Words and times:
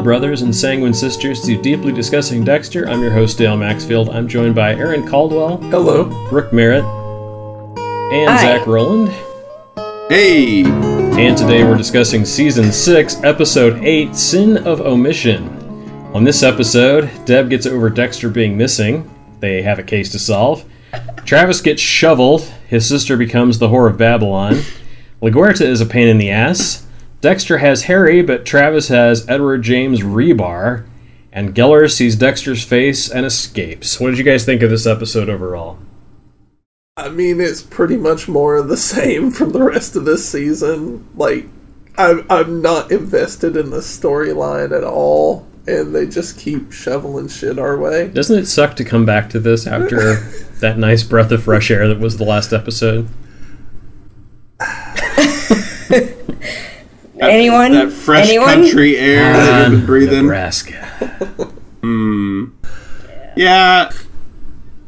Welcome, 0.00 0.12
Blood 0.12 0.20
Brothers 0.20 0.40
and 0.40 0.56
Sanguine 0.56 0.94
Sisters, 0.94 1.42
to 1.42 1.60
Deeply 1.60 1.92
Discussing 1.92 2.42
Dexter. 2.42 2.88
I'm 2.88 3.02
your 3.02 3.10
host, 3.10 3.36
Dale 3.36 3.54
Maxfield. 3.54 4.08
I'm 4.08 4.26
joined 4.28 4.54
by 4.54 4.74
Aaron 4.74 5.06
Caldwell, 5.06 5.58
Hello. 5.58 6.04
Brooke 6.30 6.54
Merritt, 6.54 6.84
and 8.10 8.30
Hi. 8.30 8.40
Zach 8.40 8.66
Rowland. 8.66 9.10
Hey! 10.08 10.64
And 10.64 11.36
today 11.36 11.64
we're 11.64 11.76
discussing 11.76 12.24
Season 12.24 12.72
6, 12.72 13.22
Episode 13.24 13.84
8 13.84 14.16
Sin 14.16 14.66
of 14.66 14.80
Omission. 14.80 15.46
On 16.14 16.24
this 16.24 16.42
episode, 16.42 17.10
Deb 17.26 17.50
gets 17.50 17.66
over 17.66 17.90
Dexter 17.90 18.30
being 18.30 18.56
missing. 18.56 19.10
They 19.40 19.60
have 19.60 19.78
a 19.78 19.82
case 19.82 20.10
to 20.12 20.18
solve. 20.18 20.64
Travis 21.26 21.60
gets 21.60 21.82
shoveled. 21.82 22.50
His 22.68 22.88
sister 22.88 23.18
becomes 23.18 23.58
the 23.58 23.68
whore 23.68 23.90
of 23.90 23.98
Babylon. 23.98 24.62
LaGuerta 25.20 25.66
is 25.66 25.82
a 25.82 25.86
pain 25.86 26.08
in 26.08 26.16
the 26.16 26.30
ass. 26.30 26.86
Dexter 27.20 27.58
has 27.58 27.82
Harry, 27.82 28.22
but 28.22 28.46
Travis 28.46 28.88
has 28.88 29.28
Edward 29.28 29.62
James 29.62 30.00
Rebar. 30.00 30.86
And 31.32 31.54
Gellar 31.54 31.90
sees 31.90 32.16
Dexter's 32.16 32.64
face 32.64 33.08
and 33.08 33.24
escapes. 33.24 34.00
What 34.00 34.10
did 34.10 34.18
you 34.18 34.24
guys 34.24 34.44
think 34.44 34.62
of 34.62 34.70
this 34.70 34.86
episode 34.86 35.28
overall? 35.28 35.78
I 36.96 37.08
mean, 37.08 37.40
it's 37.40 37.62
pretty 37.62 37.96
much 37.96 38.28
more 38.28 38.56
of 38.56 38.68
the 38.68 38.76
same 38.76 39.30
from 39.30 39.50
the 39.50 39.62
rest 39.62 39.96
of 39.96 40.04
this 40.04 40.28
season. 40.28 41.06
Like, 41.14 41.46
I'm, 41.96 42.26
I'm 42.28 42.62
not 42.62 42.90
invested 42.90 43.56
in 43.56 43.70
the 43.70 43.78
storyline 43.78 44.76
at 44.76 44.82
all, 44.82 45.46
and 45.66 45.94
they 45.94 46.06
just 46.06 46.38
keep 46.38 46.72
shoveling 46.72 47.28
shit 47.28 47.58
our 47.58 47.78
way. 47.78 48.08
Doesn't 48.08 48.38
it 48.38 48.46
suck 48.46 48.74
to 48.76 48.84
come 48.84 49.04
back 49.04 49.30
to 49.30 49.40
this 49.40 49.66
after 49.66 50.14
that 50.60 50.78
nice 50.78 51.04
breath 51.04 51.30
of 51.30 51.44
fresh 51.44 51.70
air 51.70 51.86
that 51.86 52.00
was 52.00 52.16
the 52.16 52.24
last 52.24 52.52
episode? 52.52 53.08
Anyone? 57.20 57.72
That 57.72 57.92
fresh 57.92 58.28
Anyone? 58.28 58.48
country 58.48 58.96
air 58.96 59.32
that 59.32 59.62
you've 59.70 59.80
been 59.80 59.86
breathing. 59.86 60.22
Nebraska. 60.22 61.52
Yeah. 63.36 63.90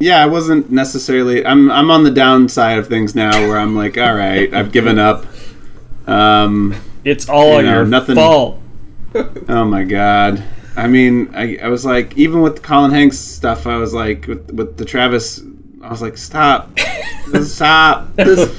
Yeah, 0.00 0.22
I 0.22 0.26
wasn't 0.26 0.70
necessarily 0.70 1.46
I'm 1.46 1.70
I'm 1.70 1.90
on 1.90 2.02
the 2.02 2.10
downside 2.10 2.78
of 2.78 2.88
things 2.88 3.14
now 3.14 3.30
where 3.48 3.56
I'm 3.56 3.76
like, 3.76 3.96
all 3.96 4.14
right, 4.14 4.52
I've 4.52 4.72
given 4.72 4.98
up. 4.98 5.26
Um 6.06 6.74
It's 7.04 7.28
all 7.28 7.56
You 7.58 7.62
know, 7.68 7.74
your 7.76 7.84
nothing- 7.86 8.16
fault. 8.16 8.58
oh 9.48 9.64
my 9.64 9.84
god. 9.84 10.42
I 10.76 10.86
mean, 10.88 11.30
I, 11.34 11.58
I 11.62 11.68
was 11.68 11.84
like, 11.84 12.16
even 12.16 12.40
with 12.40 12.56
the 12.56 12.62
Colin 12.62 12.90
Hanks 12.92 13.18
stuff, 13.18 13.66
I 13.66 13.76
was 13.76 13.92
like, 13.92 14.26
with, 14.26 14.50
with 14.52 14.78
the 14.78 14.86
Travis, 14.86 15.42
I 15.82 15.90
was 15.90 16.00
like, 16.00 16.16
stop, 16.16 16.78
stop. 17.42 18.16
This, 18.16 18.50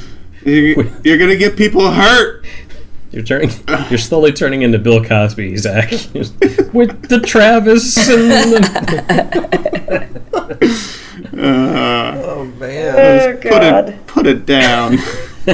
you, 0.46 0.92
you're 1.04 1.18
gonna 1.18 1.36
get 1.36 1.58
people 1.58 1.90
hurt. 1.92 2.46
You're 3.14 3.24
turning. 3.24 3.52
You're 3.90 4.00
slowly 4.00 4.32
turning 4.34 4.64
into 4.64 4.80
Bill 4.80 5.04
Cosby, 5.04 5.56
Zach. 5.58 5.92
With 6.74 7.10
the 7.10 7.22
Travis 7.24 7.96
and 8.10 8.32
the, 8.32 10.10
uh, 11.38 12.22
Oh, 12.26 12.46
man. 12.60 12.96
Oh, 12.96 13.34
Put 13.40 13.44
God. 13.52 13.90
it, 13.90 14.08
put 14.08 14.28
it 14.28 14.46
down. 14.46 14.98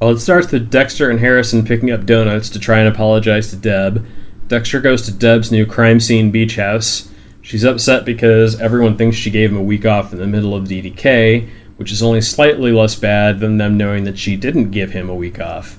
well, 0.00 0.10
it 0.10 0.18
starts 0.20 0.50
with 0.50 0.70
Dexter 0.70 1.10
and 1.10 1.20
Harrison 1.20 1.64
picking 1.64 1.90
up 1.90 2.06
donuts 2.06 2.48
to 2.50 2.58
try 2.58 2.78
and 2.78 2.88
apologize 2.88 3.50
to 3.50 3.56
Deb. 3.56 4.06
Dexter 4.48 4.80
goes 4.80 5.02
to 5.02 5.12
Deb's 5.12 5.52
new 5.52 5.66
crime 5.66 6.00
scene 6.00 6.30
beach 6.30 6.56
house. 6.56 7.10
She's 7.42 7.64
upset 7.64 8.04
because 8.04 8.60
everyone 8.60 8.96
thinks 8.96 9.16
she 9.16 9.30
gave 9.30 9.50
him 9.50 9.56
a 9.58 9.62
week 9.62 9.84
off 9.84 10.12
in 10.12 10.18
the 10.18 10.26
middle 10.26 10.54
of 10.54 10.64
DDK, 10.64 11.48
which 11.76 11.90
is 11.92 12.02
only 12.02 12.20
slightly 12.20 12.70
less 12.72 12.94
bad 12.94 13.40
than 13.40 13.58
them 13.58 13.76
knowing 13.76 14.04
that 14.04 14.18
she 14.18 14.36
didn't 14.36 14.70
give 14.70 14.92
him 14.92 15.08
a 15.10 15.14
week 15.14 15.40
off. 15.40 15.78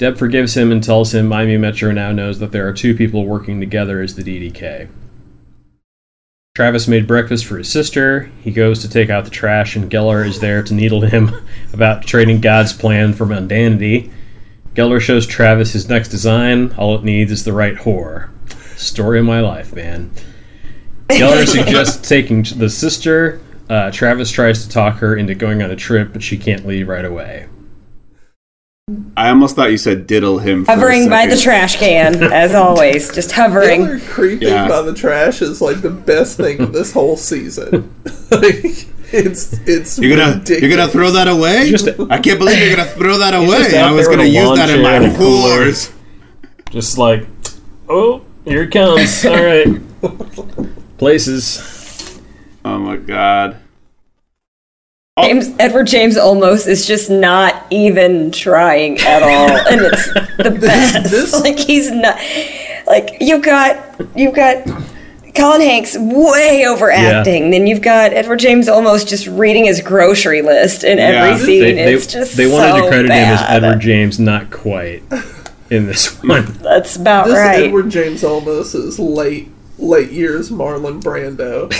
Deb 0.00 0.16
forgives 0.16 0.56
him 0.56 0.72
and 0.72 0.82
tells 0.82 1.12
him 1.12 1.28
Miami 1.28 1.58
Metro 1.58 1.92
now 1.92 2.10
knows 2.10 2.38
that 2.38 2.52
there 2.52 2.66
are 2.66 2.72
two 2.72 2.94
people 2.94 3.26
working 3.26 3.60
together 3.60 4.00
as 4.00 4.14
the 4.14 4.22
DDK. 4.22 4.88
Travis 6.54 6.88
made 6.88 7.06
breakfast 7.06 7.44
for 7.44 7.58
his 7.58 7.70
sister. 7.70 8.32
He 8.40 8.50
goes 8.50 8.80
to 8.80 8.88
take 8.88 9.10
out 9.10 9.24
the 9.24 9.30
trash, 9.30 9.76
and 9.76 9.90
Gellar 9.90 10.26
is 10.26 10.40
there 10.40 10.62
to 10.62 10.72
needle 10.72 11.02
him 11.02 11.32
about 11.74 12.06
trading 12.06 12.40
God's 12.40 12.72
plan 12.72 13.12
for 13.12 13.26
mundanity. 13.26 14.10
Gellar 14.72 15.02
shows 15.02 15.26
Travis 15.26 15.74
his 15.74 15.90
next 15.90 16.08
design. 16.08 16.72
All 16.78 16.94
it 16.94 17.04
needs 17.04 17.30
is 17.30 17.44
the 17.44 17.52
right 17.52 17.76
whore. 17.76 18.30
Story 18.78 19.18
of 19.18 19.26
my 19.26 19.40
life, 19.40 19.74
man. 19.74 20.12
Gellar 21.08 21.46
suggests 21.46 22.08
taking 22.08 22.44
the 22.56 22.70
sister. 22.70 23.38
Uh, 23.68 23.90
Travis 23.90 24.30
tries 24.30 24.64
to 24.64 24.70
talk 24.70 24.96
her 25.00 25.14
into 25.14 25.34
going 25.34 25.62
on 25.62 25.70
a 25.70 25.76
trip, 25.76 26.14
but 26.14 26.22
she 26.22 26.38
can't 26.38 26.66
leave 26.66 26.88
right 26.88 27.04
away. 27.04 27.48
I 29.16 29.28
almost 29.28 29.56
thought 29.56 29.70
you 29.70 29.78
said 29.78 30.06
diddle 30.06 30.38
him. 30.38 30.64
For 30.64 30.72
a 30.72 30.74
Hovering 30.74 31.08
by 31.08 31.26
the 31.26 31.36
trash 31.36 31.76
can, 31.76 32.22
as 32.32 32.54
always. 32.54 33.12
Just 33.14 33.32
hovering. 33.32 33.84
Taylor 33.86 34.00
creeping 34.00 34.48
Yeah. 34.48 34.68
by 34.68 34.82
the 34.82 34.94
trash 34.94 35.42
is 35.42 35.60
like 35.60 35.80
the 35.82 35.90
best 35.90 36.36
thing 36.36 36.60
of 36.60 36.72
this 36.72 36.92
whole 36.92 37.16
season. 37.16 37.94
like, 38.30 38.86
it's 39.12 39.58
it's 39.66 39.98
You're 39.98 40.16
gonna 40.16 40.34
ridiculous. 40.38 40.60
you're 40.62 40.70
gonna 40.76 40.88
throw 40.92 41.10
that 41.12 41.28
away? 41.28 41.70
Just- 41.70 41.88
I 42.10 42.18
can't 42.20 42.38
believe 42.38 42.58
you're 42.60 42.76
gonna 42.76 42.88
throw 42.88 43.18
that 43.18 43.34
away. 43.34 43.78
I 43.78 43.90
was 43.92 44.06
gonna 44.08 44.24
use 44.24 44.56
that 44.56 44.70
in 44.70 44.82
my 44.82 44.94
and 44.94 45.06
a 45.06 45.16
cooler. 45.16 45.66
whores. 45.66 45.92
Just 46.70 46.96
like, 46.98 47.26
oh, 47.88 48.22
here 48.44 48.62
it 48.62 48.70
comes. 48.70 49.24
All 49.24 49.34
right. 49.34 49.66
Places. 50.98 52.20
Oh 52.64 52.78
my 52.78 52.96
god. 52.96 53.56
James 55.22 55.50
Edward 55.58 55.86
James 55.86 56.16
Olmos 56.16 56.66
is 56.66 56.86
just 56.86 57.10
not 57.10 57.66
even 57.70 58.30
trying 58.30 58.98
at 59.00 59.22
all, 59.22 59.50
and 59.72 59.80
it's 59.82 60.12
the 60.36 60.50
best. 60.60 61.10
this- 61.10 61.40
like 61.40 61.58
he's 61.58 61.90
not. 61.90 62.18
Like 62.86 63.16
you 63.20 63.40
got 63.40 64.00
you 64.16 64.32
got 64.32 64.66
Colin 65.34 65.60
Hanks 65.60 65.96
way 65.98 66.64
overacting. 66.66 67.50
Then 67.50 67.66
you've 67.66 67.82
got 67.82 68.12
Edward 68.12 68.38
James 68.40 68.66
Olmos 68.68 69.06
just 69.06 69.26
reading 69.28 69.64
his 69.66 69.80
grocery 69.80 70.42
list 70.42 70.82
in 70.82 70.98
every 70.98 71.30
Yeah. 71.30 71.36
scene. 71.38 71.60
They, 71.62 71.72
they, 71.74 71.94
it's 71.94 72.06
just 72.06 72.36
they 72.36 72.46
wanted 72.48 72.70
so 72.72 72.82
to 72.82 72.88
credit 72.88 73.04
him 73.06 73.12
as. 73.12 73.42
Edward 73.48 73.80
James, 73.80 74.18
not 74.18 74.50
quite 74.50 75.02
in 75.70 75.86
this 75.86 76.16
one. 76.24 76.46
That's 76.62 76.96
about 76.96 77.26
This 77.28 77.36
right. 77.36 77.64
Edward 77.66 77.90
James 77.90 78.24
almost 78.24 78.74
is 78.74 78.98
late 78.98 79.48
late 79.78 80.10
years 80.10 80.50
Marlon 80.50 81.00
Brando. 81.00 81.70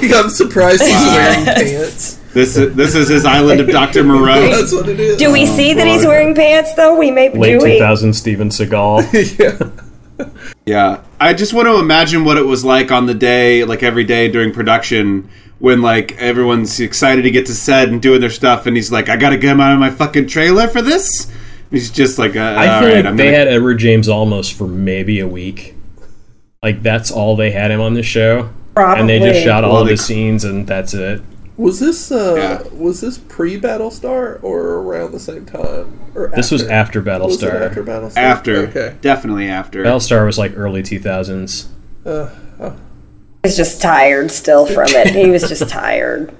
like 0.00 0.12
I'm 0.14 0.30
surprised 0.30 0.82
he's 0.82 0.90
wearing 1.06 1.44
pants. 1.44 2.20
This 2.36 2.54
is 2.58 2.74
this 2.74 2.94
is 2.94 3.08
his 3.08 3.24
island 3.24 3.60
of 3.62 3.68
Dr. 3.68 4.04
Moreau. 4.04 4.50
That's 4.50 4.70
what 4.70 4.90
it 4.90 5.00
is. 5.00 5.16
do 5.16 5.32
we 5.32 5.46
see 5.46 5.72
that 5.72 5.86
he's 5.86 6.04
wearing 6.04 6.34
pants 6.34 6.74
though? 6.74 6.94
We 6.94 7.10
may 7.10 7.30
Late 7.30 7.58
do 7.60 7.64
we? 7.64 7.72
2000 7.78 8.12
Steven 8.12 8.50
Seagal. 8.50 10.18
yeah. 10.18 10.26
Yeah. 10.66 11.00
I 11.18 11.32
just 11.32 11.54
want 11.54 11.66
to 11.66 11.78
imagine 11.78 12.26
what 12.26 12.36
it 12.36 12.42
was 12.44 12.62
like 12.62 12.92
on 12.92 13.06
the 13.06 13.14
day, 13.14 13.64
like 13.64 13.82
every 13.82 14.04
day 14.04 14.30
during 14.30 14.52
production, 14.52 15.30
when 15.60 15.80
like 15.80 16.12
everyone's 16.18 16.78
excited 16.78 17.22
to 17.22 17.30
get 17.30 17.46
to 17.46 17.54
set 17.54 17.88
and 17.88 18.02
doing 18.02 18.20
their 18.20 18.28
stuff, 18.28 18.66
and 18.66 18.76
he's 18.76 18.92
like, 18.92 19.08
"I 19.08 19.16
gotta 19.16 19.38
get 19.38 19.52
him 19.52 19.60
out 19.62 19.72
of 19.72 19.78
my 19.80 19.88
fucking 19.90 20.26
trailer 20.26 20.68
for 20.68 20.82
this." 20.82 21.32
He's 21.70 21.90
just 21.90 22.18
like, 22.18 22.36
uh, 22.36 22.54
I 22.58 22.80
feel 22.80 22.88
right, 22.88 22.96
like 22.96 23.04
I'm 23.06 23.16
they 23.16 23.24
gonna- 23.26 23.36
had 23.38 23.48
Edward 23.48 23.76
James 23.78 24.08
Olmos 24.08 24.52
for 24.52 24.66
maybe 24.68 25.20
a 25.20 25.26
week. 25.26 25.74
Like 26.62 26.82
that's 26.82 27.10
all 27.10 27.34
they 27.34 27.52
had 27.52 27.70
him 27.70 27.80
on 27.80 27.94
the 27.94 28.02
show, 28.02 28.50
and 28.76 29.08
they 29.08 29.20
just 29.20 29.42
shot 29.42 29.64
all 29.64 29.72
Well, 29.72 29.80
of 29.82 29.88
they- 29.88 29.94
the 29.94 30.02
scenes, 30.02 30.44
and 30.44 30.66
that's 30.66 30.92
it. 30.92 31.22
Was 31.56 31.80
this 31.80 32.12
uh 32.12 32.34
Yeah. 32.36 32.62
was 32.78 33.00
this 33.00 33.16
pre 33.18 33.58
Battlestar 33.60 34.38
or 34.42 34.60
around 34.74 35.12
the 35.12 35.20
same 35.20 35.46
time? 35.46 35.98
Or 36.14 36.30
This 36.34 36.50
was 36.50 36.62
after 36.64 37.00
Was 37.00 37.42
it 37.42 37.46
Battlestar. 37.50 37.62
after 37.66 37.82
Battlestar? 37.84 38.16
after, 38.16 38.56
Okay. 38.68 38.94
definitely 39.00 39.48
after. 39.48 39.82
Battlestar 39.84 40.26
was 40.26 40.36
like 40.38 40.52
early 40.56 40.82
2000s. 40.82 41.66
Uh, 42.04 42.28
was 43.44 43.56
just 43.56 43.80
tired 43.80 44.30
still 44.30 44.66
from 44.66 44.88
it. 44.88 45.08
He 45.14 45.30
was 45.30 45.48
just 45.48 45.68
tired. 45.68 46.32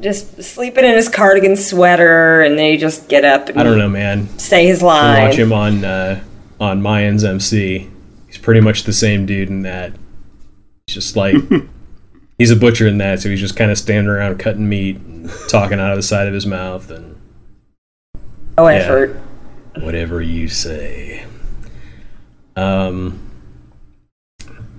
Just 0.00 0.42
sleeping 0.42 0.84
in 0.84 0.92
his 0.94 1.08
cardigan 1.08 1.56
sweater, 1.56 2.42
and 2.42 2.58
then 2.58 2.72
he 2.72 2.76
just 2.76 3.08
get 3.08 3.24
up 3.24 3.48
and 3.48 3.58
I 3.58 3.62
don't 3.62 3.78
know, 3.78 3.88
man. 3.88 4.28
say 4.38 4.66
his 4.66 4.82
I 4.82 4.86
line. 4.86 5.28
watch 5.28 5.36
him 5.38 5.52
on 5.52 5.84
uh, 5.84 6.22
on 6.60 6.82
Mayans 6.82 7.24
MC. 7.26 7.88
He's 8.26 8.36
pretty 8.38 8.60
much 8.60 8.82
the 8.84 8.92
same 8.92 9.24
dude 9.26 9.48
in 9.48 9.62
that. 9.62 9.92
He's 10.86 10.94
just 10.94 11.16
like 11.16 11.36
he's 12.38 12.50
a 12.50 12.56
butcher 12.56 12.86
in 12.86 12.98
that, 12.98 13.20
so 13.20 13.28
he's 13.28 13.40
just 13.40 13.56
kind 13.56 13.70
of 13.70 13.78
standing 13.78 14.08
around 14.08 14.38
cutting 14.38 14.68
meat, 14.68 14.96
and 14.96 15.30
talking 15.48 15.78
out 15.80 15.90
of 15.90 15.96
the 15.96 16.02
side 16.02 16.26
of 16.28 16.34
his 16.34 16.46
mouth, 16.46 16.90
and 16.90 17.16
No 18.58 18.66
effort. 18.66 19.16
whatever 19.80 20.20
you 20.22 20.48
say. 20.48 21.24
Um, 22.56 23.20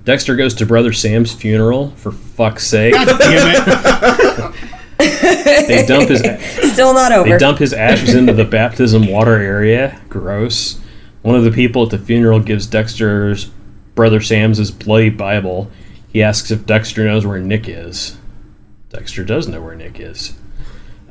Dexter 0.06 0.36
goes 0.36 0.54
to 0.56 0.66
brother 0.66 0.94
Sam's 0.94 1.34
funeral. 1.34 1.92
For 1.92 2.12
fuck's 2.12 2.66
sake, 2.68 2.94
God 2.94 3.18
damn 3.20 4.52
it! 4.52 4.56
they 5.68 5.86
dump 5.86 6.10
his 6.10 6.22
Still 6.74 6.94
not 6.94 7.12
over. 7.12 7.30
They 7.30 7.38
dump 7.38 7.58
his 7.60 7.74
ashes 7.74 8.14
into 8.16 8.32
the 8.34 8.46
baptism 8.46 9.08
water 9.08 9.36
area. 9.36 10.00
Gross. 10.10 10.80
One 11.22 11.36
of 11.36 11.44
the 11.44 11.52
people 11.52 11.84
at 11.84 11.90
the 11.90 11.98
funeral 11.98 12.40
gives 12.40 12.68
Dexter's 12.68 13.46
brother 13.96 14.22
Sam's 14.22 14.58
his 14.60 14.72
bloody 14.72 15.10
Bible. 15.10 15.70
He 16.16 16.24
asks 16.24 16.50
if 16.50 16.66
Dexter 16.66 17.04
knows 17.04 17.26
where 17.26 17.42
Nick 17.42 17.68
is. 17.68 18.16
Dexter 18.88 19.26
does 19.26 19.50
know 19.50 19.62
where 19.62 19.76
Nick 19.76 20.00
is. 20.00 20.34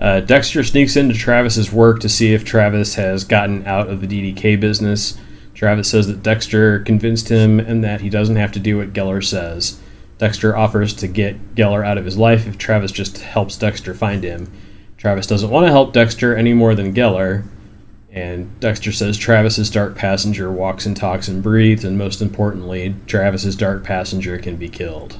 Uh, 0.01 0.21
Dexter 0.21 0.65
sneaks 0.65 0.97
into 0.97 1.15
Travis's 1.15 1.71
work 1.71 2.01
to 2.01 2.09
see 2.09 2.33
if 2.33 2.43
Travis 2.43 2.95
has 2.95 3.23
gotten 3.23 3.67
out 3.67 3.91
of 3.91 4.01
the 4.01 4.07
DDK 4.07 4.59
business. 4.59 5.19
Travis 5.53 5.91
says 5.91 6.07
that 6.07 6.23
Dexter 6.23 6.79
convinced 6.79 7.29
him 7.29 7.61
and 7.61 7.85
that 7.85 8.01
he 8.01 8.09
doesn't 8.09 8.37
have 8.37 8.53
to 8.53 8.59
do 8.59 8.79
what 8.79 8.95
Gellar 8.95 9.23
says. 9.23 9.79
Dexter 10.17 10.57
offers 10.57 10.95
to 10.95 11.07
get 11.07 11.55
Gellar 11.55 11.85
out 11.87 11.99
of 11.99 12.07
his 12.07 12.17
life 12.17 12.47
if 12.47 12.57
Travis 12.57 12.91
just 12.91 13.19
helps 13.19 13.59
Dexter 13.59 13.93
find 13.93 14.25
him. 14.25 14.51
Travis 14.97 15.27
doesn't 15.27 15.51
want 15.51 15.67
to 15.67 15.71
help 15.71 15.93
Dexter 15.93 16.35
any 16.35 16.55
more 16.55 16.75
than 16.75 16.95
Gellar, 16.95 17.45
and 18.15 18.59
Dexter 18.61 18.93
says 18.93 19.19
Travis's 19.19 19.69
dark 19.69 19.97
passenger 19.97 20.51
walks 20.51 20.87
and 20.87 20.97
talks 20.97 21.27
and 21.27 21.43
breathes, 21.43 21.85
and 21.85 21.99
most 21.99 22.23
importantly, 22.23 22.95
Travis's 23.09 23.57
dark 23.57 23.83
passenger 23.83 24.39
can 24.39 24.57
be 24.57 24.69
killed. 24.69 25.19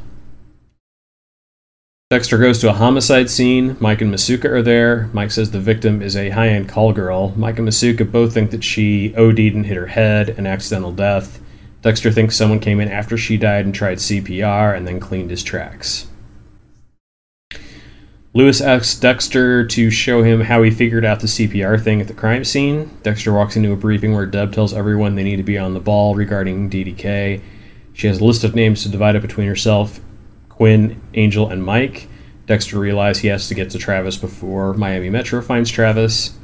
Dexter 2.09 2.39
goes 2.39 2.61
to 2.61 2.71
a 2.71 2.75
homicide 2.75 3.29
scene. 3.29 3.77
Mike 3.81 4.01
and 4.01 4.15
Masuka 4.15 4.45
are 4.45 4.63
there. 4.63 5.11
Mike 5.13 5.33
says 5.33 5.51
the 5.51 5.59
victim 5.59 6.01
is 6.01 6.15
a 6.15 6.31
high 6.31 6.51
end 6.51 6.69
call 6.69 6.93
girl. 6.93 7.33
Mike 7.37 7.59
and 7.59 7.67
Masuka 7.67 8.11
both 8.11 8.33
think 8.33 8.53
that 8.53 8.63
she 8.63 9.13
OD'd 9.17 9.41
and 9.41 9.67
hit 9.67 9.77
her 9.77 9.89
head, 9.89 10.29
an 10.29 10.47
accidental 10.47 10.93
death. 10.93 11.41
Dexter 11.83 12.13
thinks 12.13 12.37
someone 12.37 12.61
came 12.61 12.79
in 12.79 12.89
after 12.89 13.19
she 13.19 13.37
died 13.37 13.65
and 13.65 13.75
tried 13.75 13.99
CPR 13.99 14.77
and 14.77 14.87
then 14.87 15.01
cleaned 15.01 15.31
his 15.31 15.43
tracks. 15.43 16.07
Lewis 18.37 18.61
asks 18.61 18.97
Dexter 18.97 19.65
to 19.65 19.91
show 19.93 20.25
him 20.25 20.41
how 20.41 20.65
he 20.65 20.71
figured 20.73 21.05
out 21.05 21.21
the 21.21 21.29
CPR 21.29 21.81
thing 21.81 22.01
at 22.01 22.09
the 22.09 22.15
crime 22.15 22.43
scene. 22.43 22.91
Dexter 23.05 23.33
walks 23.33 23.55
into 23.55 23.71
a 23.71 23.77
briefing 23.77 24.13
where 24.13 24.27
Deb 24.27 24.53
tells 24.53 24.75
everyone 24.75 25.15
they 25.15 25.23
need 25.23 25.37
to 25.37 25.45
be 25.45 25.57
on 25.57 25.73
the 25.73 25.79
ball 25.79 26.17
regarding 26.17 26.69
DDK. 26.69 27.41
She 27.93 28.09
has 28.09 28.19
a 28.19 28.25
list 28.25 28.43
of 28.43 28.57
names 28.57 28.83
to 28.83 28.89
divide 28.89 29.15
up 29.15 29.23
between 29.23 29.47
herself, 29.47 30.01
Quinn, 30.49 31.01
Angel, 31.15 31.49
and 31.49 31.65
Mike. 31.65 32.09
Dexter 32.47 32.77
realizes 32.77 33.23
he 33.23 33.29
has 33.29 33.47
to 33.47 33.55
get 33.55 33.71
to 33.71 33.79
Travis 33.79 34.17
before 34.17 34.75
Miami 34.75 35.11
Metro 35.11 35.41
finds 35.41 35.71
Travis. 35.71 36.37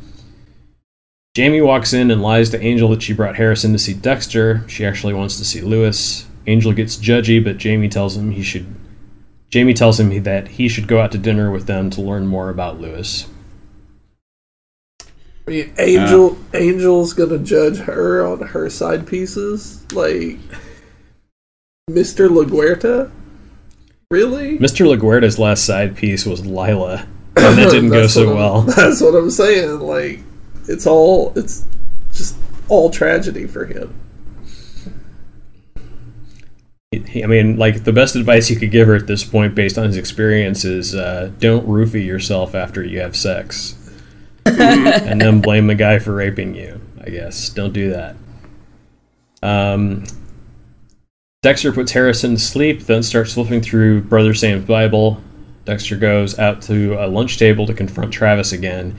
Jamie 1.34 1.60
walks 1.60 1.92
in 1.92 2.12
and 2.12 2.22
lies 2.22 2.50
to 2.50 2.62
Angel 2.62 2.88
that 2.90 3.02
she 3.02 3.12
brought 3.12 3.34
Harrison 3.34 3.72
to 3.72 3.80
see 3.80 3.94
Dexter. 3.94 4.62
She 4.68 4.86
actually 4.86 5.12
wants 5.12 5.38
to 5.38 5.44
see 5.44 5.60
Lewis. 5.60 6.28
Angel 6.46 6.72
gets 6.72 6.96
judgy, 6.96 7.42
but 7.42 7.58
Jamie 7.58 7.88
tells 7.88 8.16
him 8.16 8.30
he 8.30 8.44
should 8.44 8.76
Jamie 9.50 9.74
tells 9.74 9.98
him 9.98 10.22
that 10.22 10.48
he 10.48 10.68
should 10.68 10.86
go 10.86 11.00
out 11.00 11.12
to 11.12 11.18
dinner 11.18 11.50
with 11.50 11.66
them 11.66 11.90
to 11.90 12.00
learn 12.00 12.26
more 12.26 12.50
about 12.50 12.80
Lewis. 12.80 13.26
I 15.46 15.50
mean, 15.50 15.74
Angel 15.78 16.38
Angel's 16.54 17.12
gonna 17.12 17.38
judge 17.38 17.78
her 17.78 18.24
on 18.24 18.40
her 18.40 18.70
side 18.70 19.06
pieces, 19.08 19.84
like 19.92 20.38
Mr. 21.90 22.28
LaGuerta. 22.28 23.10
Really? 24.12 24.58
Mr. 24.58 24.86
LaGuerta's 24.86 25.38
last 25.38 25.64
side 25.64 25.96
piece 25.96 26.24
was 26.24 26.46
Lila, 26.46 27.06
and 27.36 27.58
that 27.58 27.70
didn't 27.70 27.90
go 27.90 28.06
so 28.06 28.32
well. 28.34 28.62
That's 28.76 29.00
what 29.00 29.16
I'm 29.16 29.30
saying. 29.30 29.80
Like, 29.80 30.20
it's 30.68 30.86
all 30.86 31.32
it's 31.34 31.66
just 32.12 32.36
all 32.68 32.90
tragedy 32.90 33.48
for 33.48 33.64
him. 33.66 33.92
He- 36.92 36.99
I 37.14 37.26
mean, 37.26 37.56
like 37.56 37.84
the 37.84 37.92
best 37.92 38.14
advice 38.14 38.50
you 38.50 38.56
could 38.56 38.70
give 38.70 38.86
her 38.86 38.94
at 38.94 39.06
this 39.06 39.24
point, 39.24 39.54
based 39.54 39.76
on 39.76 39.86
his 39.86 39.96
experience, 39.96 40.64
is 40.64 40.94
uh, 40.94 41.32
don't 41.38 41.66
roofie 41.66 42.04
yourself 42.04 42.54
after 42.54 42.84
you 42.84 43.00
have 43.00 43.16
sex, 43.16 43.74
and 44.46 45.20
then 45.20 45.40
blame 45.40 45.66
the 45.66 45.74
guy 45.74 45.98
for 45.98 46.14
raping 46.14 46.54
you. 46.54 46.80
I 47.00 47.10
guess 47.10 47.48
don't 47.48 47.72
do 47.72 47.90
that. 47.90 48.16
Um, 49.42 50.04
Dexter 51.42 51.72
puts 51.72 51.92
Harrison 51.92 52.34
to 52.34 52.40
sleep, 52.40 52.82
then 52.82 53.02
starts 53.02 53.34
flipping 53.34 53.62
through 53.62 54.02
Brother 54.02 54.34
Sam's 54.34 54.66
Bible. 54.66 55.20
Dexter 55.64 55.96
goes 55.96 56.38
out 56.38 56.62
to 56.62 56.94
a 57.02 57.08
lunch 57.08 57.38
table 57.38 57.66
to 57.66 57.74
confront 57.74 58.12
Travis 58.12 58.52
again. 58.52 58.98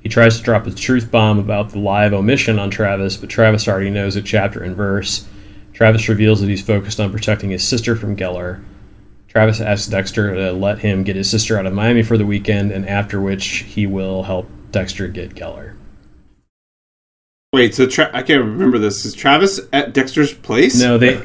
He 0.00 0.08
tries 0.08 0.36
to 0.38 0.42
drop 0.42 0.66
a 0.66 0.70
truth 0.72 1.10
bomb 1.10 1.38
about 1.38 1.70
the 1.70 1.78
live 1.78 2.12
omission 2.12 2.58
on 2.58 2.70
Travis, 2.70 3.16
but 3.16 3.30
Travis 3.30 3.68
already 3.68 3.90
knows 3.90 4.16
it 4.16 4.24
chapter 4.24 4.62
and 4.62 4.74
verse. 4.74 5.28
Travis 5.72 6.08
reveals 6.08 6.40
that 6.40 6.48
he's 6.48 6.62
focused 6.62 7.00
on 7.00 7.10
protecting 7.10 7.50
his 7.50 7.66
sister 7.66 7.96
from 7.96 8.16
Gellar. 8.16 8.62
Travis 9.28 9.60
asks 9.60 9.88
Dexter 9.88 10.34
to 10.34 10.52
let 10.52 10.80
him 10.80 11.04
get 11.04 11.16
his 11.16 11.30
sister 11.30 11.58
out 11.58 11.64
of 11.64 11.72
Miami 11.72 12.02
for 12.02 12.18
the 12.18 12.26
weekend, 12.26 12.70
and 12.70 12.86
after 12.86 13.20
which 13.20 13.46
he 13.46 13.86
will 13.86 14.24
help 14.24 14.48
Dexter 14.70 15.08
get 15.08 15.34
Gellar. 15.34 15.76
Wait, 17.54 17.74
so 17.74 17.86
Tra- 17.86 18.10
I 18.14 18.22
can't 18.22 18.44
remember 18.44 18.78
this. 18.78 19.04
Is 19.04 19.14
Travis 19.14 19.60
at 19.72 19.92
Dexter's 19.92 20.32
place? 20.32 20.80
No, 20.80 20.96
they 20.98 21.22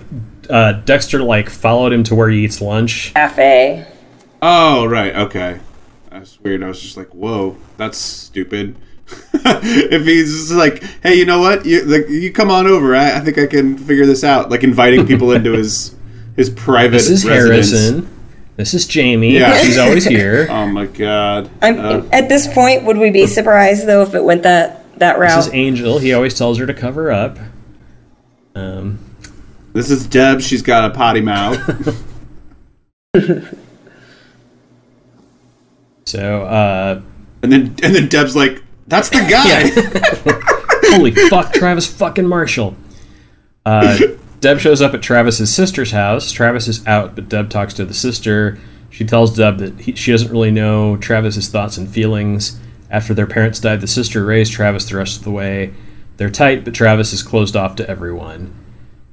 uh, 0.50 0.74
Dexter 0.74 1.22
like 1.24 1.50
followed 1.50 1.94
him 1.94 2.04
to 2.04 2.16
where 2.16 2.30
he 2.30 2.44
eats 2.44 2.62
lunch. 2.62 3.14
Cafe. 3.14 3.86
Oh, 4.42 4.86
right. 4.86 5.16
Okay. 5.16 5.60
That's 6.10 6.40
weird. 6.42 6.64
I 6.64 6.68
was 6.68 6.82
just 6.82 6.98
like, 6.98 7.14
whoa, 7.14 7.58
that's 7.78 7.98
stupid. 7.98 8.76
if 9.34 10.06
he's 10.06 10.34
just 10.34 10.52
like, 10.52 10.84
hey, 11.04 11.16
you 11.16 11.26
know 11.26 11.40
what? 11.40 11.66
You 11.66 11.84
like, 11.84 12.10
you 12.10 12.32
come 12.32 12.52
on 12.52 12.68
over. 12.68 12.96
I, 12.96 13.18
I 13.18 13.20
think 13.22 13.38
I 13.38 13.48
can 13.48 13.78
figure 13.78 14.06
this 14.06 14.24
out. 14.24 14.50
Like 14.50 14.64
inviting 14.64 15.08
people 15.08 15.32
into 15.32 15.54
his 15.54 15.96
his 16.36 16.50
private. 16.50 16.92
This 16.98 17.10
is 17.10 17.26
residence. 17.26 17.72
Harrison. 17.72 18.10
This 18.58 18.74
is 18.74 18.88
Jamie. 18.88 19.34
Yeah. 19.38 19.58
She's 19.60 19.78
always 19.78 20.04
here. 20.06 20.48
Oh 20.52 20.66
my 20.68 20.88
god. 20.88 21.50
I'm, 21.62 21.80
Uh, 21.80 22.04
at 22.12 22.28
this 22.28 22.48
point, 22.52 22.84
would 22.86 22.98
we 22.98 23.12
be 23.12 23.28
surprised 23.28 23.86
though 23.88 24.02
if 24.02 24.14
it 24.16 24.24
went 24.24 24.44
that 24.44 24.84
that 25.00 25.20
route? 25.20 25.36
This 25.38 25.48
is? 25.48 25.54
Angel. 25.54 26.00
He 26.00 26.14
always 26.14 26.34
tells 26.34 26.58
her 26.58 26.66
to 26.66 26.74
cover 26.74 27.12
up. 27.12 27.38
Um, 28.56 28.98
this 29.74 29.92
is 29.92 30.08
Deb. 30.08 30.42
She's 30.42 30.64
got 30.64 30.90
a 30.90 30.94
potty 30.94 31.22
mouth. 31.22 31.60
so, 36.06 36.44
uh, 36.44 37.02
and 37.44 37.52
then 37.52 37.76
and 37.84 37.96
then 37.96 38.08
Deb's 38.08 38.36
like, 38.36 38.64
that's 38.88 39.10
the 39.10 39.26
guy. 39.30 39.70
holy 40.98 41.12
fuck, 41.12 41.54
Travis 41.54 41.88
fucking 41.88 42.28
Marshall. 42.28 42.76
Uh, 43.66 43.98
Deb 44.40 44.60
shows 44.60 44.82
up 44.82 44.94
at 44.94 45.02
Travis's 45.02 45.54
sister's 45.54 45.92
house. 45.92 46.32
Travis 46.32 46.68
is 46.68 46.86
out, 46.88 47.16
but 47.16 47.28
Deb 47.28 47.50
talks 47.50 47.74
to 47.76 47.86
the 47.86 47.94
sister. 47.94 48.58
She 48.90 49.06
tells 49.06 49.36
Deb 49.36 49.58
that 49.58 49.82
he, 49.82 49.96
she 49.96 50.12
doesn't 50.12 50.32
really 50.32 50.52
know 50.52 50.98
Travis's 50.98 51.50
thoughts 51.50 51.78
and 51.78 51.90
feelings. 51.90 52.60
After 52.90 53.14
their 53.14 53.28
parents 53.28 53.60
died, 53.60 53.82
the 53.82 53.88
sister 53.88 54.26
raised 54.26 54.54
Travis 54.54 54.86
the 54.90 54.98
rest 54.98 55.18
of 55.18 55.24
the 55.24 55.32
way. 55.32 55.74
They're 56.18 56.30
tight, 56.30 56.64
but 56.64 56.74
Travis 56.74 57.14
is 57.14 57.22
closed 57.22 57.56
off 57.56 57.76
to 57.76 57.90
everyone. 57.90 58.54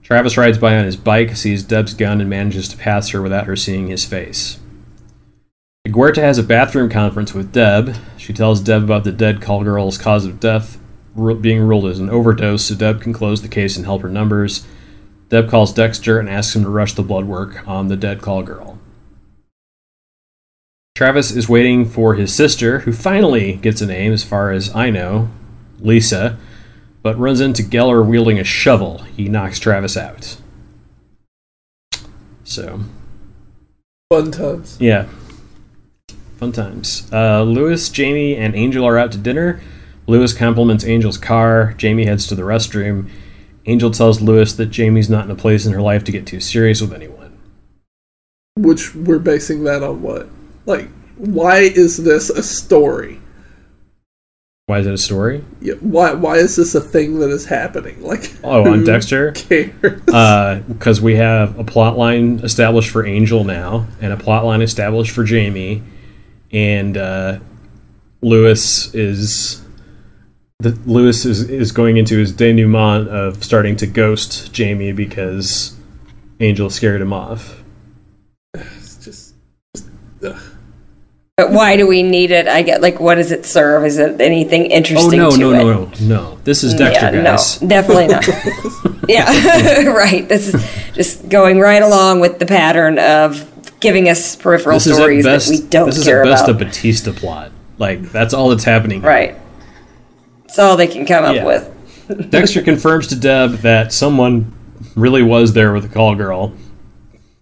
Travis 0.02 0.36
rides 0.36 0.58
by 0.58 0.76
on 0.76 0.84
his 0.84 0.96
bike, 0.96 1.34
sees 1.36 1.62
Deb's 1.62 1.94
gun, 1.94 2.20
and 2.20 2.30
manages 2.30 2.68
to 2.68 2.76
pass 2.76 3.08
her 3.08 3.20
without 3.22 3.46
her 3.46 3.56
seeing 3.56 3.88
his 3.88 4.04
face. 4.04 4.58
Guerta 5.88 6.22
has 6.22 6.38
a 6.38 6.42
bathroom 6.42 6.88
conference 6.88 7.34
with 7.34 7.52
Deb. 7.52 7.94
She 8.16 8.32
tells 8.32 8.60
Deb 8.60 8.82
about 8.82 9.04
the 9.04 9.12
dead 9.12 9.42
call 9.42 9.62
girl's 9.62 9.98
cause 9.98 10.24
of 10.24 10.40
death 10.40 10.78
being 11.40 11.60
ruled 11.60 11.84
as 11.86 12.00
an 12.00 12.08
overdose, 12.10 12.64
so 12.64 12.74
Deb 12.74 13.02
can 13.02 13.12
close 13.12 13.42
the 13.42 13.48
case 13.48 13.76
and 13.76 13.84
help 13.84 14.02
her 14.02 14.08
numbers. 14.08 14.66
Deb 15.28 15.48
calls 15.48 15.74
Dexter 15.74 16.18
and 16.18 16.28
asks 16.28 16.56
him 16.56 16.62
to 16.62 16.68
rush 16.70 16.94
the 16.94 17.02
blood 17.02 17.26
work 17.26 17.66
on 17.68 17.88
the 17.88 17.96
dead 17.96 18.22
call 18.22 18.42
girl. 18.42 18.78
Travis 20.96 21.30
is 21.30 21.48
waiting 21.48 21.84
for 21.84 22.14
his 22.14 22.34
sister, 22.34 22.80
who 22.80 22.92
finally 22.92 23.54
gets 23.56 23.80
a 23.80 23.86
name, 23.86 24.12
as 24.12 24.24
far 24.24 24.52
as 24.52 24.74
I 24.74 24.90
know, 24.90 25.28
Lisa, 25.80 26.38
but 27.02 27.18
runs 27.18 27.40
into 27.40 27.62
Gellar 27.62 28.04
wielding 28.06 28.38
a 28.38 28.44
shovel. 28.44 28.98
He 29.16 29.28
knocks 29.28 29.58
Travis 29.58 29.96
out. 29.96 30.36
So, 32.44 32.80
Fun 34.10 34.30
times. 34.30 34.78
yeah. 34.80 35.06
Fun 36.44 36.52
times. 36.52 37.10
Uh, 37.10 37.42
Lewis, 37.42 37.88
Jamie, 37.88 38.36
and 38.36 38.54
Angel 38.54 38.84
are 38.86 38.98
out 38.98 39.10
to 39.12 39.16
dinner. 39.18 39.62
Lewis 40.06 40.34
compliments 40.34 40.84
Angel's 40.84 41.16
car. 41.16 41.72
Jamie 41.78 42.04
heads 42.04 42.26
to 42.26 42.34
the 42.34 42.42
restroom. 42.42 43.08
Angel 43.64 43.90
tells 43.90 44.20
Lewis 44.20 44.52
that 44.52 44.66
Jamie's 44.66 45.08
not 45.08 45.24
in 45.24 45.30
a 45.30 45.34
place 45.36 45.64
in 45.64 45.72
her 45.72 45.80
life 45.80 46.04
to 46.04 46.12
get 46.12 46.26
too 46.26 46.40
serious 46.40 46.82
with 46.82 46.92
anyone. 46.92 47.38
Which 48.58 48.94
we're 48.94 49.20
basing 49.20 49.64
that 49.64 49.82
on 49.82 50.02
what? 50.02 50.28
Like, 50.66 50.90
why 51.16 51.60
is 51.60 52.04
this 52.04 52.28
a 52.28 52.42
story? 52.42 53.22
Why 54.66 54.80
is 54.80 54.86
it 54.86 54.92
a 54.92 54.98
story? 54.98 55.42
Yeah, 55.62 55.74
Why 55.80 56.12
why 56.12 56.36
is 56.36 56.56
this 56.56 56.74
a 56.74 56.80
thing 56.82 57.20
that 57.20 57.30
is 57.30 57.46
happening? 57.46 58.02
Like, 58.02 58.30
Oh, 58.44 58.70
on 58.70 58.84
Dexter? 58.84 59.32
Because 59.32 61.00
we 61.00 61.14
have 61.14 61.58
a 61.58 61.64
plot 61.64 61.96
line 61.96 62.40
established 62.40 62.90
for 62.90 63.06
Angel 63.06 63.44
now, 63.44 63.86
and 64.02 64.12
a 64.12 64.16
plot 64.18 64.44
line 64.44 64.60
established 64.60 65.12
for 65.12 65.24
Jamie, 65.24 65.82
and 66.54 66.96
uh, 66.96 67.40
Lewis 68.22 68.94
is 68.94 69.62
the 70.60 70.70
Lewis 70.86 71.26
is, 71.26 71.50
is 71.50 71.72
going 71.72 71.96
into 71.96 72.16
his 72.16 72.32
denouement 72.32 73.08
of 73.08 73.42
starting 73.44 73.76
to 73.76 73.86
ghost 73.86 74.52
Jamie 74.52 74.92
because 74.92 75.76
Angel 76.40 76.70
scared 76.70 77.02
him 77.02 77.12
off. 77.12 77.62
it's 78.54 79.04
just, 79.04 79.34
just. 80.22 80.50
But 81.36 81.50
why 81.50 81.76
do 81.76 81.88
we 81.88 82.04
need 82.04 82.30
it? 82.30 82.46
I 82.46 82.62
get 82.62 82.80
like, 82.80 83.00
what 83.00 83.16
does 83.16 83.32
it 83.32 83.44
serve? 83.44 83.84
Is 83.84 83.98
it 83.98 84.20
anything 84.20 84.66
interesting? 84.66 85.20
Oh 85.20 85.34
interesting? 85.34 85.40
no 85.40 85.50
to 85.50 85.64
no 85.64 85.82
it? 85.82 86.00
no 86.00 86.06
no 86.06 86.30
no! 86.30 86.38
This 86.44 86.62
is 86.62 86.74
Dexter, 86.74 87.06
yeah, 87.06 87.22
guys. 87.24 87.60
no, 87.60 87.68
definitely 87.68 88.06
not. 88.06 88.24
yeah, 89.08 89.82
right. 89.88 90.28
This 90.28 90.54
is 90.54 90.94
just 90.94 91.28
going 91.28 91.58
right 91.58 91.82
along 91.82 92.20
with 92.20 92.38
the 92.38 92.46
pattern 92.46 93.00
of 93.00 93.50
giving 93.84 94.08
us 94.08 94.34
peripheral 94.34 94.78
This 94.78 94.92
stories 94.96 95.24
best. 95.24 95.48
that 95.48 95.60
we 95.60 95.68
don't 95.68 95.86
this 95.86 95.98
is 95.98 96.04
care 96.04 96.22
at 96.22 96.28
best 96.28 96.48
about. 96.48 96.62
a 96.62 96.64
Batista 96.64 97.12
plot. 97.12 97.52
Like 97.78 98.02
that's 98.10 98.32
all 98.34 98.48
that's 98.48 98.64
happening. 98.64 99.00
here. 99.02 99.08
right. 99.08 99.36
That's 100.42 100.58
all 100.58 100.76
they 100.76 100.86
can 100.88 101.04
come 101.06 101.24
up 101.24 101.44
with. 101.44 101.70
Dexter 102.30 102.62
confirms 102.62 103.06
to 103.08 103.16
Deb 103.16 103.58
that 103.58 103.92
someone 103.92 104.52
really 104.96 105.22
was 105.22 105.52
there 105.52 105.72
with 105.72 105.82
the 105.84 105.88
call 105.88 106.14
girl. 106.14 106.54